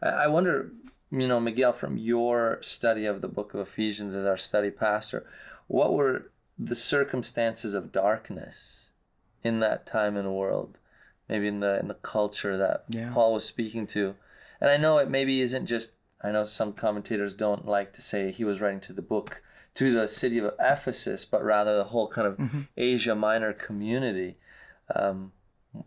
[0.02, 0.70] I wonder,
[1.10, 5.26] you know, Miguel, from your study of the book of Ephesians as our study pastor,
[5.66, 8.90] what were the circumstances of darkness
[9.42, 10.78] in that time and world?
[11.28, 13.10] Maybe in the in the culture that Yeah.
[13.12, 14.14] Paul was speaking to.
[14.60, 18.30] And I know it maybe isn't just I know some commentators don't like to say
[18.30, 19.42] he was writing to the book
[19.74, 22.60] to the city of Ephesus, but rather the whole kind of Mm-hmm.
[22.76, 24.38] Asia Minor community.
[24.94, 25.32] Um,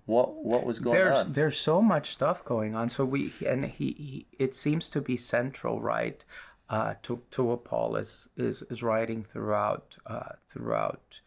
[0.06, 1.34] what what was going there's on?
[1.34, 2.89] there's so much stuff going on.
[2.89, 6.23] So we and he, he it seems to be central right
[6.69, 11.21] uh, to to what Paul is is is writing throughout uh, throughout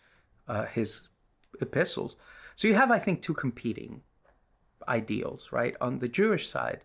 [0.49, 1.09] uh, his
[1.61, 2.17] epistles.
[2.55, 4.03] So you have I think two competing
[4.89, 5.77] ideals right?
[5.81, 6.81] On the Jewish side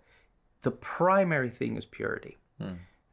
[0.63, 2.37] the primary thing is purity.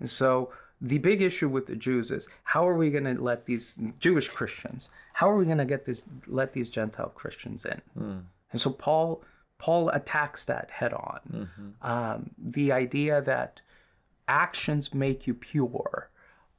[0.01, 0.51] And so
[0.81, 4.29] the big issue with the Jews is how are we going to let these Jewish
[4.29, 7.81] Christians, how are we going to get this, let these Gentile Christians in?
[8.55, 9.23] And so Paul,
[9.59, 11.49] Paul attacks that head on.
[11.83, 13.61] Um, the idea that
[14.29, 16.09] actions make you pure,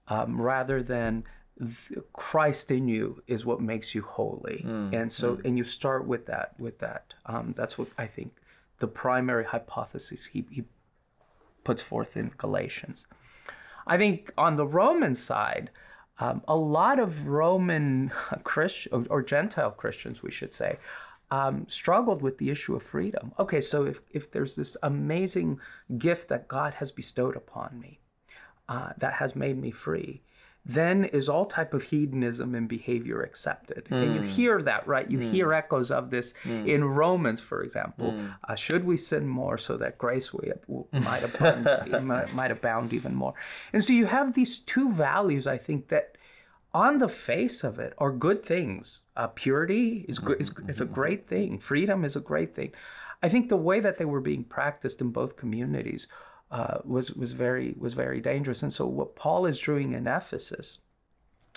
[0.09, 1.23] um, rather than
[1.57, 4.61] th- Christ in you is what makes you holy.
[4.93, 6.53] And so, and you start with that.
[6.59, 8.33] With that, um, that's what I think
[8.79, 10.63] the primary hypothesis he, he
[11.63, 13.07] puts forth in Galatians.
[13.87, 15.69] I think on the Roman side,
[16.19, 18.09] um, a lot of Roman
[18.43, 20.77] Christian or, or Gentile Christians, we should say,
[21.35, 23.33] um, struggled with the issue of freedom.
[23.37, 25.59] Okay, so if, if there's this amazing
[25.97, 27.99] gift that God has bestowed upon me,
[28.69, 30.21] uh, that has made me free,
[30.65, 33.85] then is all type of hedonism and behavior accepted.
[33.91, 35.09] And you hear that, right?
[35.11, 38.15] You hear echoes of this in Romans, for example.
[38.47, 40.51] Uh, should we sin more so that grace we,
[40.91, 41.65] might, abound,
[42.07, 43.35] might, might abound even more?
[43.73, 46.17] And so you have these two values, I think, that
[46.75, 49.03] on the face of it are good things.
[49.15, 51.57] Uh, purity is good is, is a great thing.
[51.57, 52.73] Freedom is a great thing.
[53.23, 56.09] I think the way that they were being practiced in both communities
[56.51, 58.61] uh, was was very was very dangerous.
[58.61, 60.79] And so what Paul is doing in Ephesus,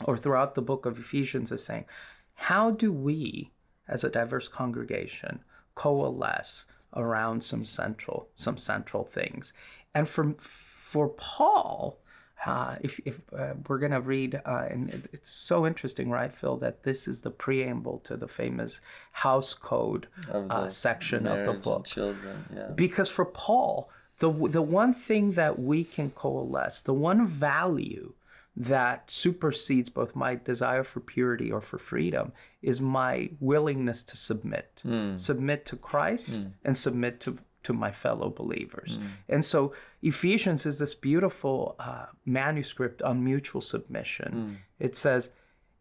[0.04, 1.86] or throughout the book of Ephesians, is saying,
[2.34, 3.50] how do we,
[3.88, 5.40] as a diverse congregation,
[5.74, 9.52] coalesce around some central some central things?
[9.96, 11.98] And for for Paul,
[12.46, 16.32] uh, if, if uh, we're going to read, uh, and it- it's so interesting, right,
[16.32, 18.80] Phil, that this is the preamble to the famous
[19.12, 21.84] house code Of uh, section of the book.
[21.86, 22.68] children, yeah.
[22.74, 28.12] Because for Paul, the the one thing that we can coalesce, the one value
[28.56, 34.82] that supersedes both my desire for purity or for freedom is my willingness to submit.
[35.16, 38.98] Submit to Christ and submit to to my fellow believers.
[38.98, 39.06] Mm.
[39.28, 44.32] And so Ephesians is this beautiful uh, manuscript on mutual submission.
[44.32, 44.56] Mm.
[44.78, 45.30] It says,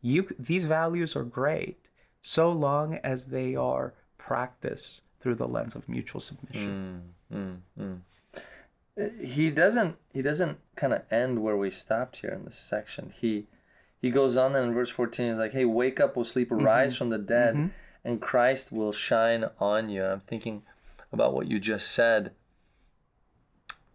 [0.02, 1.90] you these values are great
[2.22, 7.02] so long as they are practiced through the lens of mutual submission.
[7.34, 8.00] Mm,
[9.00, 13.12] uh, he doesn't he doesn't kind of end where we stopped here in this section.
[13.16, 13.48] He
[14.02, 16.92] he goes on then in verse 14 he's like hey wake up o sleep arise
[16.92, 16.98] mm-hmm.
[16.98, 17.68] from the dead mm-hmm.
[18.06, 20.04] and christ will shine on you.
[20.04, 20.64] And i'm thinking
[21.12, 22.32] about what you just said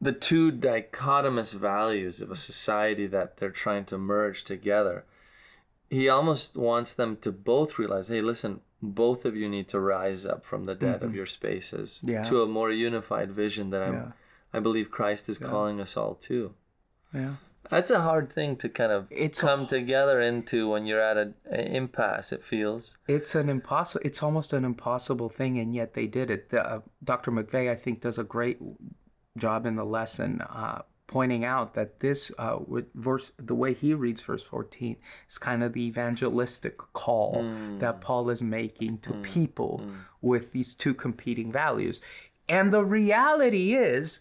[0.00, 5.04] the two dichotomous values of a society that they're trying to merge together
[5.90, 10.26] he almost wants them to both realize hey listen both of you need to rise
[10.26, 11.16] up from the dead of mm-hmm.
[11.16, 12.22] your spaces Yeah.
[12.22, 14.12] to a more unified vision that i'm Yeah.
[14.52, 16.54] I believe Christ is calling us all to.
[17.14, 17.34] Yeah.
[17.70, 21.16] That's a hard thing to kind of It's a come together into when you're at
[21.16, 22.32] an impasse.
[22.32, 22.98] It feels.
[23.08, 24.02] It's an impossible.
[24.04, 26.50] It's almost an impossible thing, and yet they did it.
[26.50, 27.30] The, uh, Dr.
[27.30, 28.58] McVay, I think, does a great
[29.38, 33.92] job in the lesson uh, pointing out that this uh, with verse, the way he
[33.92, 34.96] reads verse 14
[35.28, 37.44] is kind of the evangelistic call
[37.78, 39.82] that Paul is making to people
[40.22, 42.00] with these two competing values,
[42.48, 44.20] and the reality is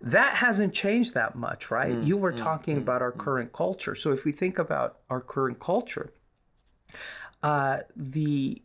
[0.00, 1.90] that hasn't changed that much, right?
[2.02, 3.94] you were talking about our current culture.
[3.94, 6.12] So if we think about our current culture,
[7.42, 8.62] uh, the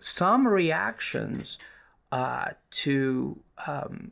[0.00, 1.58] some reactions
[2.10, 4.10] uh, to um,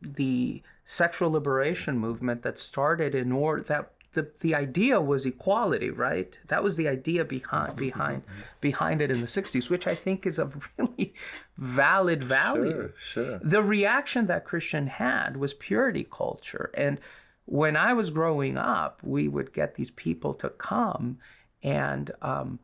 [0.00, 6.38] the sexual liberation movement that started in order that the, the idea was equality, right?
[6.48, 8.22] That was the idea behind behind
[8.62, 11.12] behind it in the '60s, which I think is a really
[11.58, 12.92] valid value.
[12.96, 13.24] sure.
[13.24, 13.40] sure.
[13.42, 16.70] The reaction that Christian had was purity culture.
[16.74, 16.98] And
[17.44, 21.18] when I was growing up, we would get these people to come
[21.62, 22.58] and um,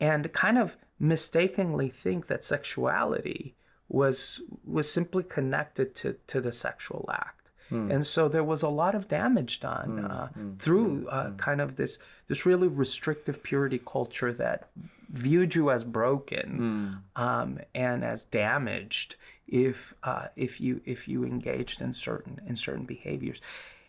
[0.00, 3.54] and kind of mistakenly think that sexuality
[3.88, 7.37] was was simply connected to to the sexual act.
[7.70, 11.98] And so there was a lot of damage done uh, through uh, kind of this
[12.26, 14.68] this really restrictive purity culture that
[15.10, 19.16] viewed you as broken um, and as damaged
[19.46, 23.40] if uh, if you if you engaged in certain in certain behaviors.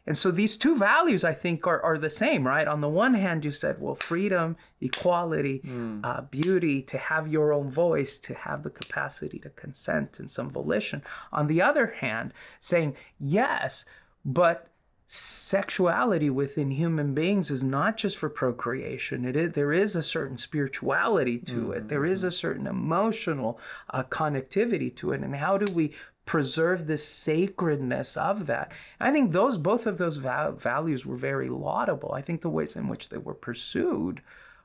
[0.09, 2.67] And so these two values, I think, are, are the same, right?
[2.67, 6.03] On the one hand, you said, well, freedom, equality, mm.
[6.03, 10.49] uh, beauty, to have your own voice, to have the capacity to consent and some
[10.49, 11.03] volition.
[11.31, 13.85] On the other hand, saying, yes,
[14.25, 14.69] but
[15.05, 19.25] sexuality within human beings is not just for procreation.
[19.25, 21.73] It is, there is a certain spirituality to mm-hmm.
[21.73, 21.87] it.
[21.87, 23.59] There is a certain emotional
[23.91, 25.21] uh, connectivity to it.
[25.21, 25.93] And how do we
[26.29, 28.71] preserve the sacredness of that?
[28.99, 32.11] I think those both of those va- values were very laudable.
[32.11, 34.21] I think the ways in which they were pursued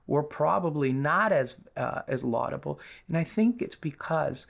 [0.07, 2.81] were probably not as uh, as laudable.
[3.09, 4.47] And I think it's because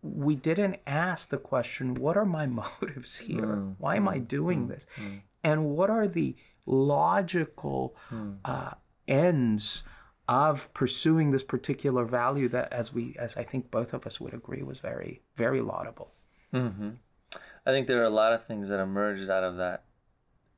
[0.00, 4.28] we didn't ask the question what are my motives here mm, why am i mm,
[4.28, 5.20] doing mm, this mm.
[5.42, 6.36] and what are the
[6.66, 8.36] logical mm.
[8.44, 8.70] uh,
[9.08, 9.82] ends
[10.28, 14.34] of pursuing this particular value that as we as i think both of us would
[14.34, 16.10] agree was very very laudable
[16.52, 16.90] mm-hmm.
[17.64, 19.84] i think there are a lot of things that emerged out of that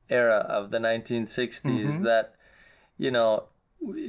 [0.09, 2.03] era of the 1960s mm-hmm.
[2.03, 2.35] that
[2.97, 3.43] you know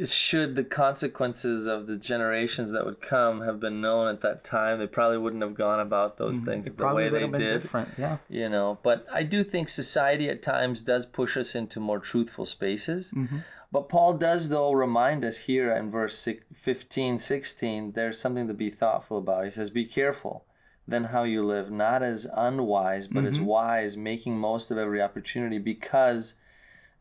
[0.04, 4.78] should the consequences of the generations that would come have been known at that time,
[4.78, 6.46] they probably wouldn't have gone about those mm-hmm.
[6.46, 7.62] things the way they did.
[7.62, 7.88] different.
[7.96, 8.18] Yeah.
[8.28, 12.44] You know, but I do think society at times does push us into more truthful
[12.44, 13.12] spaces.
[13.12, 13.38] Mm-hmm.
[13.72, 18.70] But Paul does, though, remind us here in verse 15, 16, there's something to be
[18.70, 19.44] thoughtful about.
[19.44, 20.44] He says, Be careful
[20.88, 23.28] then how you live, not as unwise, but mm-hmm.
[23.28, 26.34] as wise, making most of every opportunity because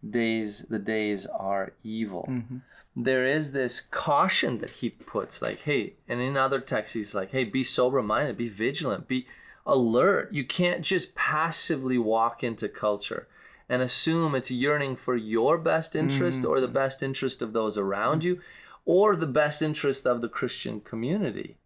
[0.08, 2.58] days the days are evil mm-hmm.
[2.96, 7.32] there is this caution that he puts like hey and in other texts he's like
[7.32, 9.28] hey be sober minded be vigilant be
[9.66, 13.28] alert you can't just passively walk into culture
[13.70, 16.50] and assume it's yearning for your best interest mm-hmm.
[16.50, 18.40] or the best interest of those around you
[18.86, 21.58] or the best interest of the christian community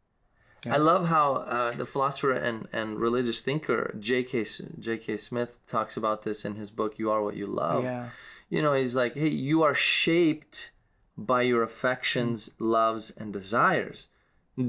[0.66, 0.76] yeah.
[0.76, 4.46] I love how uh, the philosopher and, and religious thinker J.K.
[4.80, 5.18] J.K.
[5.18, 8.08] Smith talks about this in his book "You Are What You Love." Yeah.
[8.50, 10.72] You know, he's like, "Hey, you are shaped
[11.18, 12.54] by your affections, mm.
[12.60, 14.08] loves, and desires.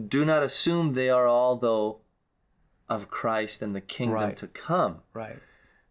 [0.08, 2.00] Do not assume they are all though
[2.88, 4.36] of Christ and the kingdom right.
[4.36, 5.00] to come.
[5.12, 5.38] Right.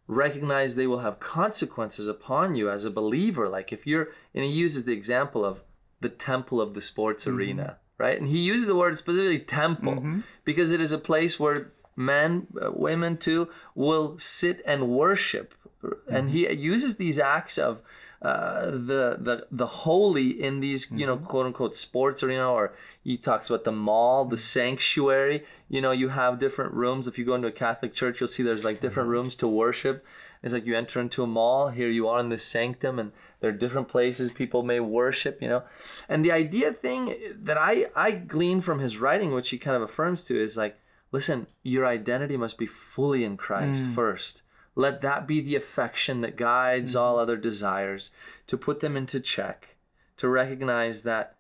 [0.08, 3.48] Recognize they will have consequences upon you as a believer.
[3.48, 5.64] Like if you're, and he uses the example of
[6.02, 7.38] the temple of the sports mm-hmm.
[7.38, 8.18] arena right?
[8.18, 10.20] And he uses the word specifically temple mm-hmm.
[10.44, 15.54] because it is a place where men, uh, women too, will sit and worship.
[15.82, 16.16] Mm-hmm.
[16.16, 17.82] And he uses these acts of
[18.24, 21.26] uh, the the the holy in these you know mm-hmm.
[21.26, 26.08] quote unquote sports arena or he talks about the mall the sanctuary you know you
[26.08, 29.08] have different rooms if you go into a catholic church you'll see there's like different
[29.08, 29.18] mm-hmm.
[29.18, 30.06] rooms to worship
[30.44, 33.50] it's like you enter into a mall, here you are in this sanctum, and there
[33.50, 35.64] are different places people may worship, you know.
[36.10, 39.82] And the idea thing that I, I glean from his writing, which he kind of
[39.82, 40.78] affirms to, is like,
[41.14, 43.96] listen, your identity must be fully in Christ mm.
[43.96, 44.42] first.
[44.76, 47.00] Let that be the affection that guides mm.
[47.00, 48.12] all other desires,
[48.48, 49.76] to put them into check,
[50.18, 51.36] to recognize that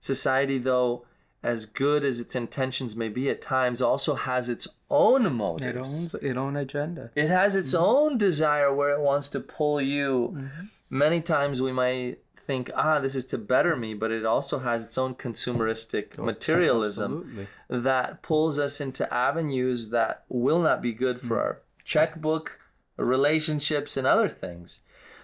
[0.00, 1.04] society, though
[1.42, 5.74] as good as its intentions may be at times, also has its own motives.
[5.74, 7.10] It owns its own agenda.
[7.14, 7.84] It has its mm-hmm.
[7.84, 10.32] own desire where it wants to pull you.
[10.34, 10.64] Mm-hmm.
[10.88, 14.84] Many times we might think, ah, this is to better me, but it also has
[14.84, 17.46] its own consumeristic oh, materialism absolutely.
[17.68, 21.46] that pulls us into avenues that will not be good for mm-hmm.
[21.46, 22.58] our checkbook,
[22.96, 24.80] relationships, and other things.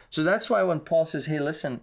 [0.08, 1.80] So that's why when Paul says, hey, listen,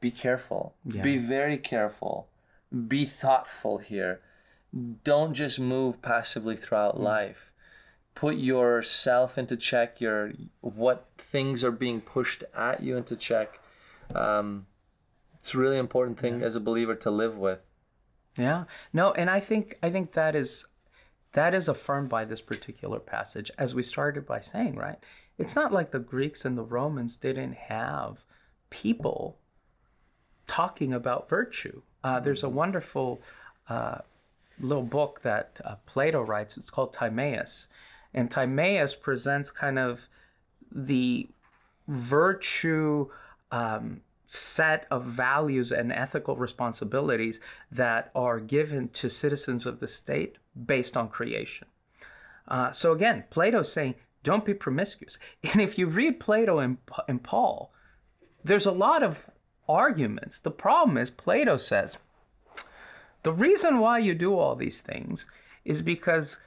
[0.00, 1.02] be careful, yeah.
[1.02, 2.28] be very careful
[2.72, 4.20] be thoughtful here.
[5.04, 7.00] Don't just move passively throughout mm.
[7.00, 7.52] life.
[8.14, 10.00] Put yourself into check.
[10.00, 13.58] Your what things are being pushed at you into check.
[14.14, 14.66] Um,
[15.38, 16.46] it's a really important thing yeah.
[16.46, 17.60] as a believer to live with.
[18.38, 18.64] Yeah.
[18.92, 20.66] No, and I think I think that is
[21.32, 24.98] that is affirmed by this particular passage as we started by saying, right?
[25.38, 28.24] It's not like the Greeks and the Romans didn't have
[28.70, 29.38] people
[30.46, 31.80] talking about virtue.
[32.04, 33.22] Uh, there's a wonderful
[33.68, 33.98] uh,
[34.60, 36.56] little book that uh, Plato writes.
[36.56, 37.68] It's called Timaeus.
[38.12, 40.08] And Timaeus presents kind of
[40.70, 41.28] the
[41.88, 43.08] virtue
[43.50, 44.00] um,
[44.32, 50.96] set of values and ethical responsibilities that are given to citizens of the state based
[50.96, 51.68] on creation.
[52.48, 55.18] Uh, so again, Plato's saying, don't be promiscuous.
[55.52, 56.78] And if you read Plato and,
[57.08, 57.72] and Paul,
[58.42, 59.28] there's a lot of
[59.68, 60.38] arguments.
[60.38, 61.98] The problem is, Plato says,
[63.22, 65.26] the reason why you do all these things
[65.64, 66.38] is because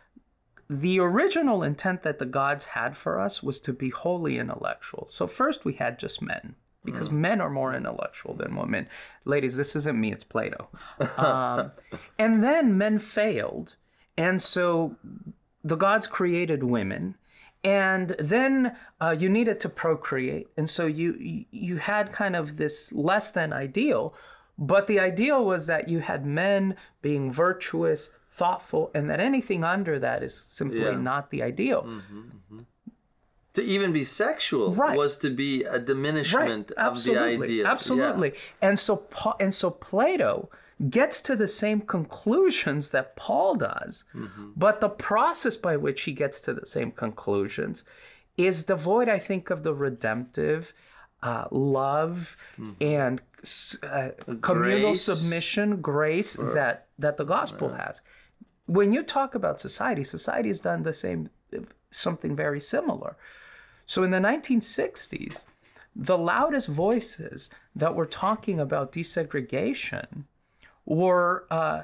[0.69, 5.07] the original intent that the gods had for us was to be wholly intellectual.
[5.11, 6.55] So, first we had just men,
[6.85, 7.13] because mm.
[7.13, 8.87] men are more intellectual than women.
[9.25, 10.69] Ladies, this isn't me, it's Plato.
[11.17, 11.71] Um,
[12.19, 13.75] and then men failed.
[14.17, 14.95] And so
[15.63, 17.15] the gods created women
[17.65, 22.93] and then uh, you needed to procreate, and so you you had kind of this
[22.93, 24.13] less than ideal,
[24.55, 29.97] but the ideal was that you had men being virtuous, thoughtful, and that anything under
[29.97, 30.91] that is simply Yeah.
[30.91, 31.89] not the ideal.
[33.55, 34.97] To even be sexual Right.
[34.97, 37.65] was to be a diminishment of the idea.
[37.65, 38.33] absolutely.
[38.61, 40.49] And so Pa- and so plato
[40.89, 44.49] gets to the same conclusions that paul does Mm-hmm.
[44.57, 47.85] but the process by which he gets to the same conclusions
[48.37, 50.73] is devoid i think of the redemptive
[51.23, 52.35] uh, love
[52.81, 53.21] and
[53.83, 54.09] uh,
[54.41, 55.01] communal Grace.
[55.09, 58.01] submission grace that that the gospel has.
[58.77, 61.21] When you talk about society society has done the same
[61.91, 63.15] something very similar
[63.85, 65.45] so in the 1960s,
[65.95, 70.25] the loudest voices that were talking about desegregation
[70.85, 71.83] were uh,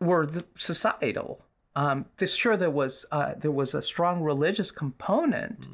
[0.00, 1.44] were the societal.
[1.76, 5.68] Um, sure, there was uh, there was a strong religious component,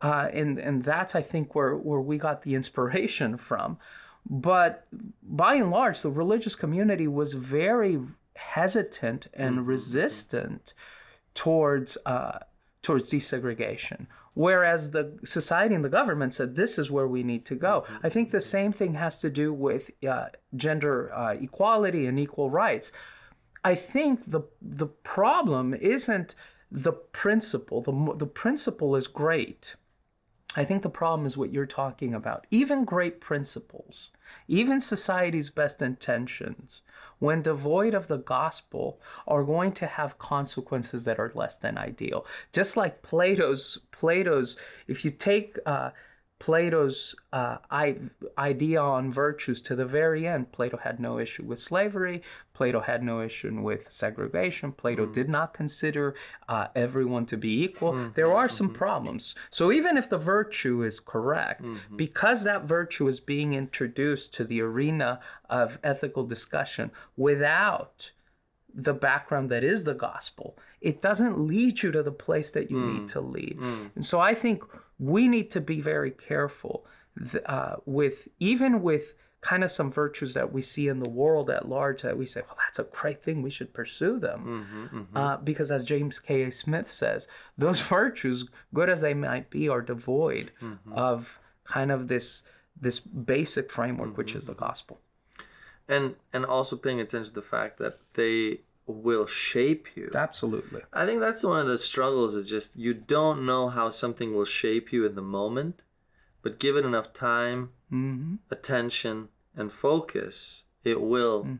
[0.00, 3.78] uh, and and that's I think where where we got the inspiration from.
[4.24, 4.86] But
[5.22, 8.00] by and large, the religious community was very
[8.36, 10.74] hesitant and resistant
[11.34, 12.38] towards uh,
[12.82, 17.54] towards desegregation, whereas the society and the government said this is where we need to
[17.54, 17.84] go.
[18.02, 20.26] I think the same thing has to do with uh,
[20.56, 22.92] gender uh, equality and equal rights.
[23.64, 26.34] I think the the problem isn't
[26.70, 27.80] the principle.
[27.82, 29.76] The the principle is great.
[30.56, 32.46] I think the problem is what you're talking about.
[32.50, 34.10] Even great principles,
[34.48, 36.82] even society's best intentions,
[37.18, 42.26] when devoid of the gospel, are going to have consequences that are less than ideal.
[42.52, 44.56] Just like Plato's Plato's,
[44.86, 45.90] if you take uh,
[46.42, 47.98] Plato's uh, I,
[48.36, 52.20] idea on virtues to the very end, Plato had no issue with slavery.
[52.52, 54.72] Plato had no issue with segregation.
[54.72, 56.16] Plato did not consider
[56.48, 57.92] uh, everyone to be equal.
[58.14, 59.36] There are some problems.
[59.50, 64.62] So even if the virtue is correct, because that virtue is being introduced to the
[64.62, 68.10] arena of ethical discussion without
[68.74, 72.80] the background that is the gospel, it doesn't lead you to the place that you
[72.80, 73.12] need mm.
[73.12, 73.58] to lead.
[73.60, 73.90] Mm.
[73.94, 74.62] And so I think
[74.98, 76.86] we need to be very careful
[77.46, 81.68] uh, with even with kind of some virtues that we see in the world at
[81.68, 83.42] large that we say, well, that's a great thing.
[83.42, 84.64] We should pursue them.
[84.64, 85.16] Mm-hmm, mm-hmm.
[85.16, 86.50] Uh, because as James K.A.
[86.50, 87.26] Smith says,
[87.58, 90.92] those virtues, good as they might be, are devoid mm-hmm.
[90.92, 92.44] of kind of this
[92.80, 95.00] this basic framework, which is the gospel.
[95.88, 100.10] And and also paying attention to the fact that they will shape you.
[100.14, 100.82] Absolutely.
[100.92, 104.44] I think that's one of the struggles is just you don't know how something will
[104.44, 105.84] shape you in the moment,
[106.42, 111.58] but give it enough time, hmm attention, and focus, it will.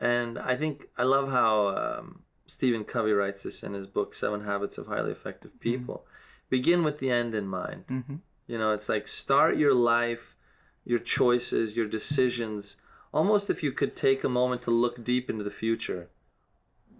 [0.00, 4.44] And I think I love how um, Stephen Covey writes this in his book Seven
[4.44, 6.06] Habits of Highly Effective People.
[6.50, 7.84] Begin with the end in mind.
[7.88, 10.36] hmm You know, it's like start your life,
[10.84, 12.76] your choices, your decisions,
[13.12, 16.08] almost if you could take a moment to look deep into the future.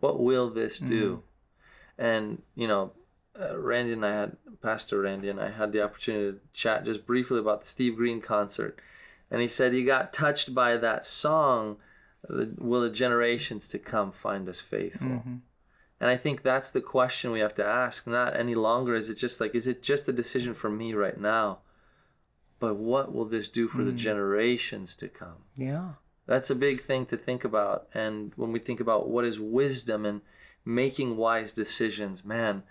[0.01, 1.23] What will this do?
[1.99, 2.93] And, you know,
[3.41, 7.07] uh, Randy and I had, Pastor Randy and I had the opportunity to chat just
[7.07, 8.79] briefly about the Steve Green concert.
[9.31, 11.77] And he said he got touched by that song,
[12.29, 15.23] Will the Generations to Come Find Us Faithful?
[16.01, 18.07] And I think that's the question we have to ask.
[18.07, 21.19] Not any longer is it just like, is it just a decision for me right
[21.21, 21.59] now?
[22.61, 25.45] But what will this do for the generations to come?
[25.57, 25.91] Yeah.
[26.27, 27.89] That's a big thing to think about.
[27.95, 30.21] And when we think about what is wisdom and
[30.65, 32.65] making wise decisions, man,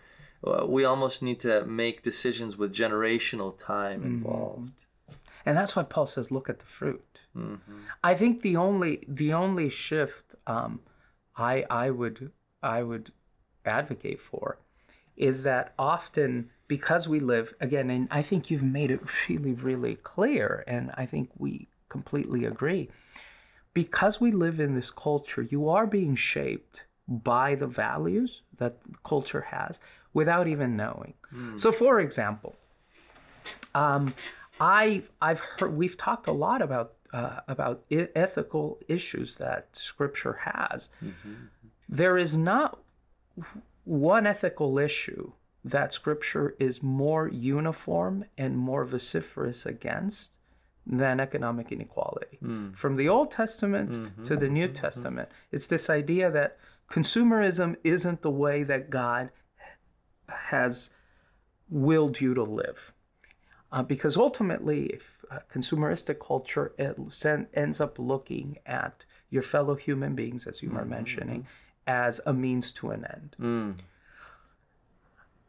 [0.45, 4.85] uh, we almost need to make decisions with generational time involved.
[5.45, 7.77] And that's why Paul says, "Look at the fruit." Mm-hmm.
[8.03, 10.81] I think the only the only shift um,
[11.37, 12.31] I I would
[12.61, 13.11] I would
[13.65, 14.59] advocate for
[15.15, 19.95] is that often because we live again, and I think you've made it really really
[19.95, 22.89] clear, and I think we completely agree.
[23.73, 28.97] Because we live in this culture, you are being shaped by the values that the
[29.03, 29.79] culture has
[30.13, 31.13] without even knowing.
[31.57, 32.55] So, for example,
[33.75, 34.13] um,
[34.59, 40.33] I I've heard we've talked a lot about uh, about I- ethical issues that Scripture
[40.33, 40.89] has.
[41.87, 42.79] There is not
[43.85, 45.31] one ethical issue
[45.71, 50.37] that Scripture is more uniform and more vociferous against
[50.85, 52.37] than economic inequality.
[52.37, 52.71] Hmm.
[52.71, 54.23] From the Old Testament mm-hmm.
[54.23, 54.73] to the New mm-hmm.
[54.73, 56.57] Testament, it's this idea that
[56.89, 59.31] consumerism isn't the way that God
[60.29, 60.89] has
[61.69, 62.93] willed you to live.
[63.73, 69.75] Uh, because ultimately, if uh, consumeristic culture it sen- ends up looking at your fellow
[69.75, 70.89] human beings, as you were mm-hmm.
[70.91, 71.47] mentioning,
[71.85, 73.35] as a means to an end.
[73.41, 73.75] Mm.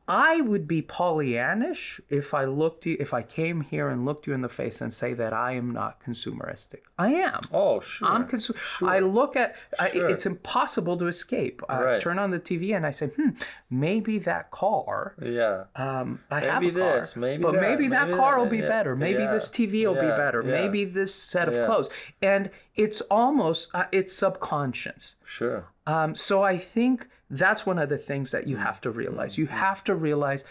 [0.09, 4.33] I would be Pollyannish if I looked you, if I came here and looked you
[4.33, 6.81] in the face and say that I am not consumeristic.
[6.99, 7.43] I am.
[7.53, 8.09] Oh, sure.
[8.09, 8.57] I'm consu-
[8.87, 10.09] I look at I, Sure.
[10.09, 11.63] it's impossible to escape.
[11.69, 12.01] I Right.
[12.01, 13.31] turn on the TV and I say, "Hmm,
[13.71, 15.65] maybe that car yeah.
[15.77, 18.41] um, I have Maybe a car, this, maybe but that, maybe that maybe car that,
[18.41, 18.97] will be yeah, better.
[18.97, 20.43] Maybe yeah, this TV will be yeah, better.
[20.43, 20.51] yeah.
[20.53, 21.91] Maybe this set of clothes,
[22.23, 25.17] and it's almost uh, it's subconscious.
[25.25, 25.67] Sure.
[25.95, 26.97] Um, so I think
[27.43, 28.63] that's one of the things that you Mm.
[28.69, 29.33] have to realize.
[29.43, 30.45] You have to realize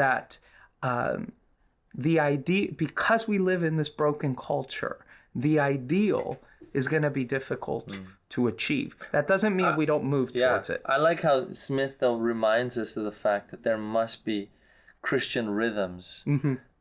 [0.00, 0.38] that
[0.82, 1.32] um,
[2.06, 4.96] the idea, because we live in this broken culture,
[5.34, 6.26] the ideal
[6.78, 7.84] is going to be difficult
[8.34, 8.96] to achieve.
[9.12, 10.40] That doesn't mean we don't move Mm.
[10.40, 10.48] Yeah.
[10.48, 10.80] towards it.
[10.86, 14.50] I like how Smith though reminds us of the fact that there must be
[15.02, 16.24] Christian rhythms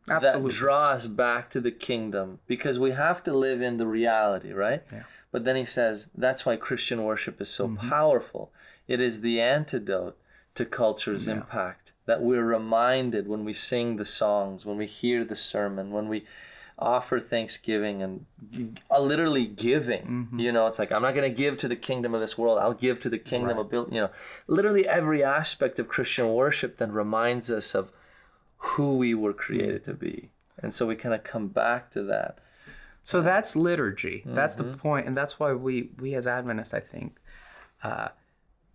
[0.08, 4.52] that draw us back to the kingdom because we have to live in the reality,
[4.54, 4.82] right?
[4.92, 5.04] Yeah.
[5.32, 7.90] But then he says that's why Christian worship is so Mm-hmm.
[7.90, 8.52] powerful.
[8.88, 10.18] It is the antidote
[10.56, 15.36] to culture's impact that we're reminded when we sing the songs, when we hear the
[15.36, 16.26] sermon, when we
[16.78, 20.02] offer thanksgiving and g- literally giving.
[20.04, 20.40] Mm-hmm.
[20.40, 22.60] You know, it's like I'm not going to give to the kingdom of this world.
[22.60, 23.94] I'll give to the kingdom of build.
[23.94, 24.10] You know,
[24.48, 27.92] literally every aspect of Christian worship then reminds us of
[28.58, 32.40] who we were created to be, and so we kind of come back to that.
[33.04, 34.24] So that's liturgy.
[34.26, 34.72] That's Mm-hmm.
[34.72, 37.20] the point, and that's why we we as Adventists, I think,
[37.84, 38.10] uh,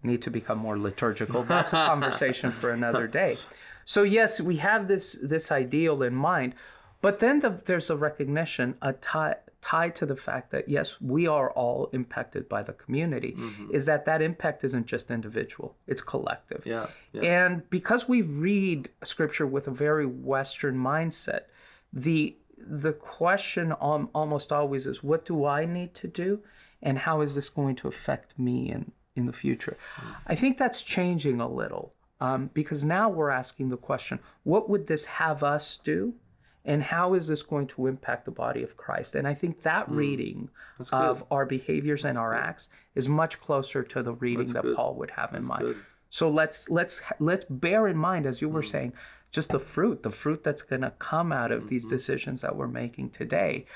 [0.02, 1.42] need to become more liturgical.
[1.42, 3.38] That's a conversation for another day.
[3.84, 6.54] So yes, we have this this ideal in mind,
[7.02, 11.26] but then the, there's a recognition, a tie tied to the fact that yes, we
[11.26, 13.32] are all impacted by the community.
[13.36, 13.70] Mm-hmm.
[13.74, 16.66] Is that that impact isn't just individual; it's collective.
[16.66, 17.22] Yeah, yeah.
[17.22, 21.42] And because we read scripture with a very Western mindset,
[21.92, 26.40] the the question um, almost always is, what do I need to do,
[26.82, 29.76] and how is this going to affect me in in the future?
[30.26, 34.86] I think that's changing a little um, because now we're asking the question, what would
[34.86, 36.14] this have us do?
[36.64, 39.14] And how is this going to impact the body of Christ?
[39.14, 40.50] And I think that reading
[40.92, 45.12] of our behaviors and our acts is much closer to the reading that Paul would
[45.12, 45.62] have in mind.
[45.62, 45.76] good.
[46.08, 48.94] So let's let's let's bear in mind, as you were saying,
[49.36, 52.66] just the fruit, the fruit that's going to come out of these decisions that we're
[52.66, 53.66] making today,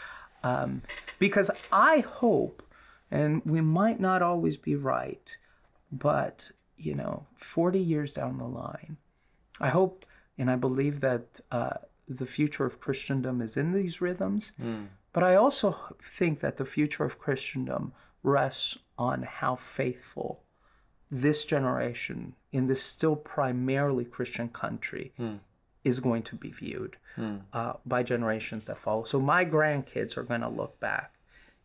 [0.42, 0.80] um,
[1.18, 2.62] because I hope,
[3.10, 5.28] and we might not always be right,
[5.92, 8.96] but you know, forty years down the line,
[9.60, 10.06] I hope
[10.38, 11.76] and I believe that uh,
[12.08, 14.52] the future of Christendom is in these rhythms.
[15.12, 17.92] But I also think that the future of Christendom
[18.22, 20.42] rests on how faithful
[21.10, 25.12] this generation in this still primarily Christian country
[25.84, 26.96] is going to be viewed
[27.52, 29.04] uh, by generations that follow.
[29.04, 31.14] So my grandkids are going to look back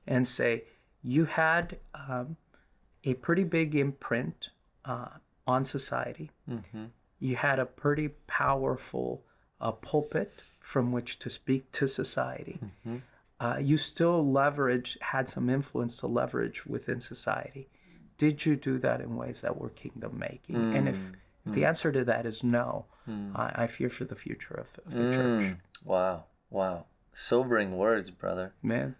[0.07, 0.63] and say,
[1.03, 2.37] you had um,
[3.03, 4.49] a pretty big imprint
[4.85, 5.07] uh,
[5.47, 6.31] on society.
[7.19, 9.23] You had a pretty powerful
[9.61, 12.59] uh, pulpit from which to speak to society.
[13.39, 17.67] Uh, you still leverage, had some influence to leverage within society.
[18.17, 20.55] Did you do that in ways that were kingdom making?
[20.77, 21.11] And if,
[21.45, 24.93] if the answer to that is no, I, I fear for the future of, of
[24.93, 25.43] the church.
[25.43, 25.57] Mm.
[25.83, 28.53] Wow, wow, sobering words, brother.
[28.63, 28.95] Man,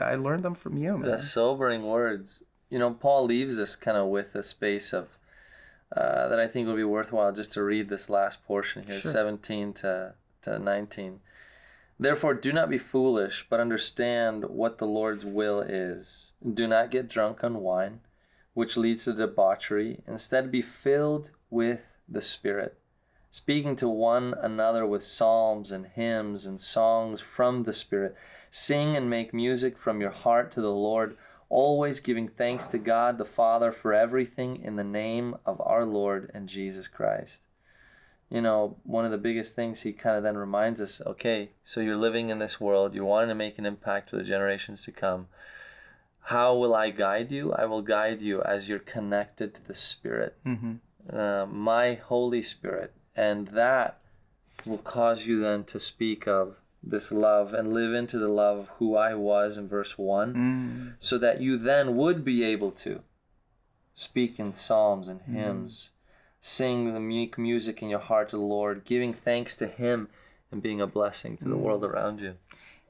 [0.00, 1.10] I learned them from you, man.
[1.10, 2.42] The sobering words.
[2.70, 5.18] You know, Paul leaves us kind of with a space of
[5.96, 9.10] uh, that I think would be worthwhile just to read this last portion here, Sure.
[9.10, 11.20] 17 to, to 19.
[11.98, 16.34] Therefore, do not be foolish, but understand what the Lord's will is.
[16.54, 18.00] Do not get drunk on wine,
[18.54, 20.02] which leads to debauchery.
[20.06, 22.78] Instead, be filled with the Spirit,
[23.30, 28.16] speaking to one another with psalms and hymns and songs from the Spirit.
[28.50, 31.16] Sing and make music from your heart to the Lord,
[31.48, 36.30] always giving thanks to God the Father for everything in the name of our Lord
[36.34, 37.42] and Jesus Christ.
[38.30, 41.80] You know, one of the biggest things he kind of then reminds us okay, so
[41.80, 44.92] you're living in this world, you're wanting to make an impact for the generations to
[44.92, 45.28] come.
[46.20, 47.52] How will I guide you?
[47.54, 50.74] I will guide you as you're connected to the Spirit, hmm
[51.12, 52.92] uh, my Holy Spirit.
[53.16, 54.00] And that
[54.66, 58.68] will cause you then to speak of this love and live into the love of
[58.78, 60.94] who I was in verse 1 Mm.
[60.98, 63.02] so that you then would be able to
[63.94, 65.90] speak in psalms and hymns,
[66.40, 70.08] sing the meek music in your heart to the Lord, giving thanks to Him
[70.52, 72.34] and being a blessing to the world around you.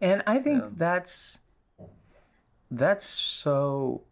[0.00, 1.38] And I think that's
[2.70, 4.02] that's so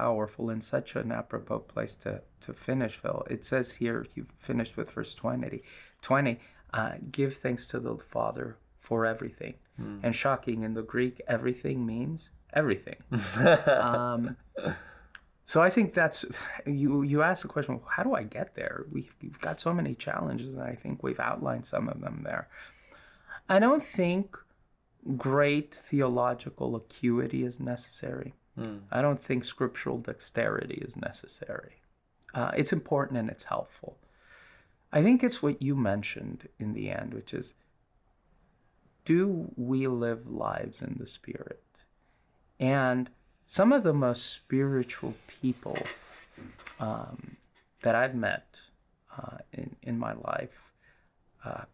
[0.00, 3.22] powerful and such an apropos place to to finish, Phil.
[3.28, 5.62] It says here you finished with verse 20.
[6.02, 6.38] 20,
[6.72, 9.54] uh, give thanks to the Father for everything.
[10.02, 12.96] And shocking in the Greek, everything means everything.
[13.66, 14.36] um,
[15.44, 16.24] so I think that's
[16.66, 17.02] you.
[17.02, 18.84] You ask the question, how do I get there?
[18.92, 22.48] We've, we've got so many challenges, and I think we've outlined some of them there.
[23.48, 24.36] I don't think
[25.16, 28.34] great theological acuity is necessary.
[28.58, 28.80] Mm.
[28.90, 31.76] I don't think scriptural dexterity is necessary.
[32.34, 33.96] Uh, it's important and it's helpful.
[34.92, 37.54] I think it's what you mentioned in the end, which is
[39.04, 41.62] do we live lives in the Spirit?
[42.58, 43.10] And
[43.46, 45.78] some of the most spiritual people
[46.78, 47.36] um,
[47.82, 48.60] that I've met
[49.16, 50.72] uh, in, in my life
[51.44, 51.64] uh,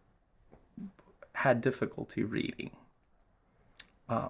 [1.33, 2.71] had difficulty reading.
[4.09, 4.29] Uh,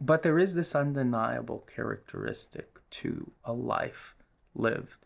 [0.00, 4.14] but there is this undeniable characteristic to a life
[4.54, 5.04] lived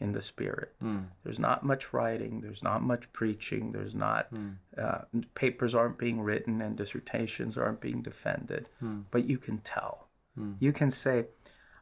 [0.00, 0.72] in the spirit.
[0.82, 1.06] Mm.
[1.22, 4.54] There's not much writing, there's not much preaching, there's not, mm.
[4.78, 5.02] uh,
[5.34, 9.04] papers aren't being written and dissertations aren't being defended, mm.
[9.10, 10.08] but you can tell.
[10.36, 10.52] Hmm.
[10.58, 11.26] You can say,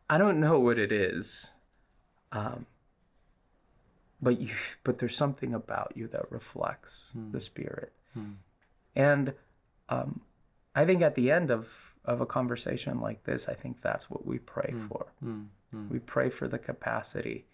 [0.09, 1.53] I don't know what it is,
[2.32, 2.66] um,
[4.20, 7.30] but you, but there's something about you that reflects hmm.
[7.30, 7.92] the spirit.
[8.14, 8.32] Hmm.
[8.96, 9.34] And
[9.88, 10.20] um,
[10.79, 14.24] I think at the end of, of a conversation like this, I think that's what
[14.24, 14.89] we pray mm.
[14.89, 15.07] for.
[15.24, 15.47] Mm.
[15.74, 15.91] Mm.
[15.91, 17.47] We pray for the capacity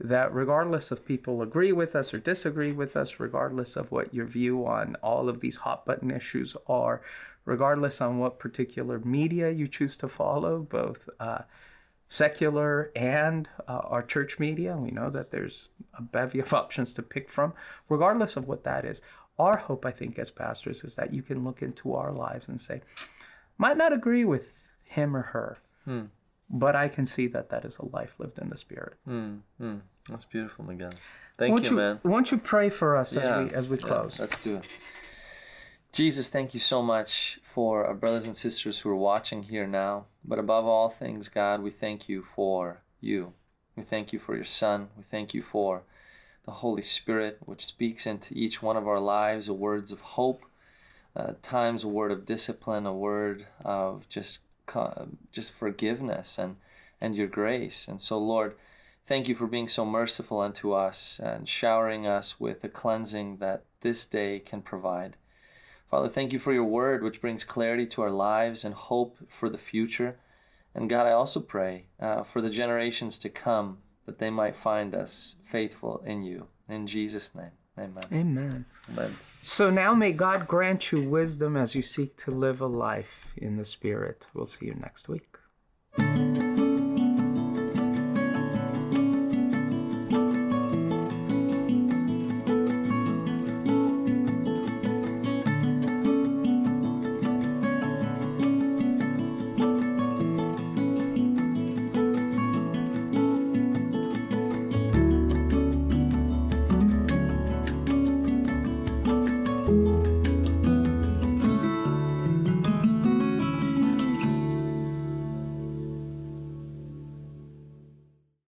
[0.00, 4.26] that regardless of people agree with us or disagree with us, regardless of what your
[4.26, 7.02] view on all of these hot button issues are,
[7.44, 11.42] regardless on what particular media you choose to follow, both uh,
[12.08, 17.02] secular and uh, our church media, we know that there's a bevy of options to
[17.02, 17.54] pick from,
[17.88, 19.02] regardless of what that is,
[19.38, 22.60] our hope, I think, as pastors, is that you can look into our lives and
[22.60, 22.82] say,
[23.58, 26.02] might not agree with him or her, hmm.
[26.50, 28.94] but I can see that that is a life lived in the Spirit.
[29.06, 29.36] Hmm.
[29.58, 29.76] Hmm.
[30.08, 30.90] That's beautiful, Miguel.
[31.38, 32.00] Thank won't you, you, man.
[32.02, 33.20] Won't you pray for us yeah.
[33.20, 34.18] as we as we close?
[34.18, 34.68] Yeah, let's do it.
[35.92, 40.06] Jesus, thank you so much for our brothers and sisters who are watching here now.
[40.24, 43.34] But above all things, God, we thank you for you.
[43.76, 44.88] We thank you for your Son.
[44.96, 45.82] We thank you for
[46.44, 50.44] the Holy Spirit, which speaks into each one of our lives a words of hope,
[51.14, 54.40] uh, times a word of discipline, a word of just
[55.32, 56.56] just forgiveness and
[57.00, 57.88] and your grace.
[57.88, 58.54] And so, Lord,
[59.04, 63.64] thank you for being so merciful unto us and showering us with the cleansing that
[63.80, 65.16] this day can provide.
[65.90, 69.50] Father, thank you for your word, which brings clarity to our lives and hope for
[69.50, 70.16] the future.
[70.74, 74.94] And God, I also pray uh, for the generations to come that they might find
[74.94, 76.46] us faithful in you.
[76.68, 78.04] In Jesus' name, amen.
[78.12, 78.64] Amen.
[78.92, 79.10] Amen.
[79.42, 83.56] So now may God grant you wisdom as you seek to live a life in
[83.56, 84.26] the Spirit.
[84.34, 86.51] We'll see you next week.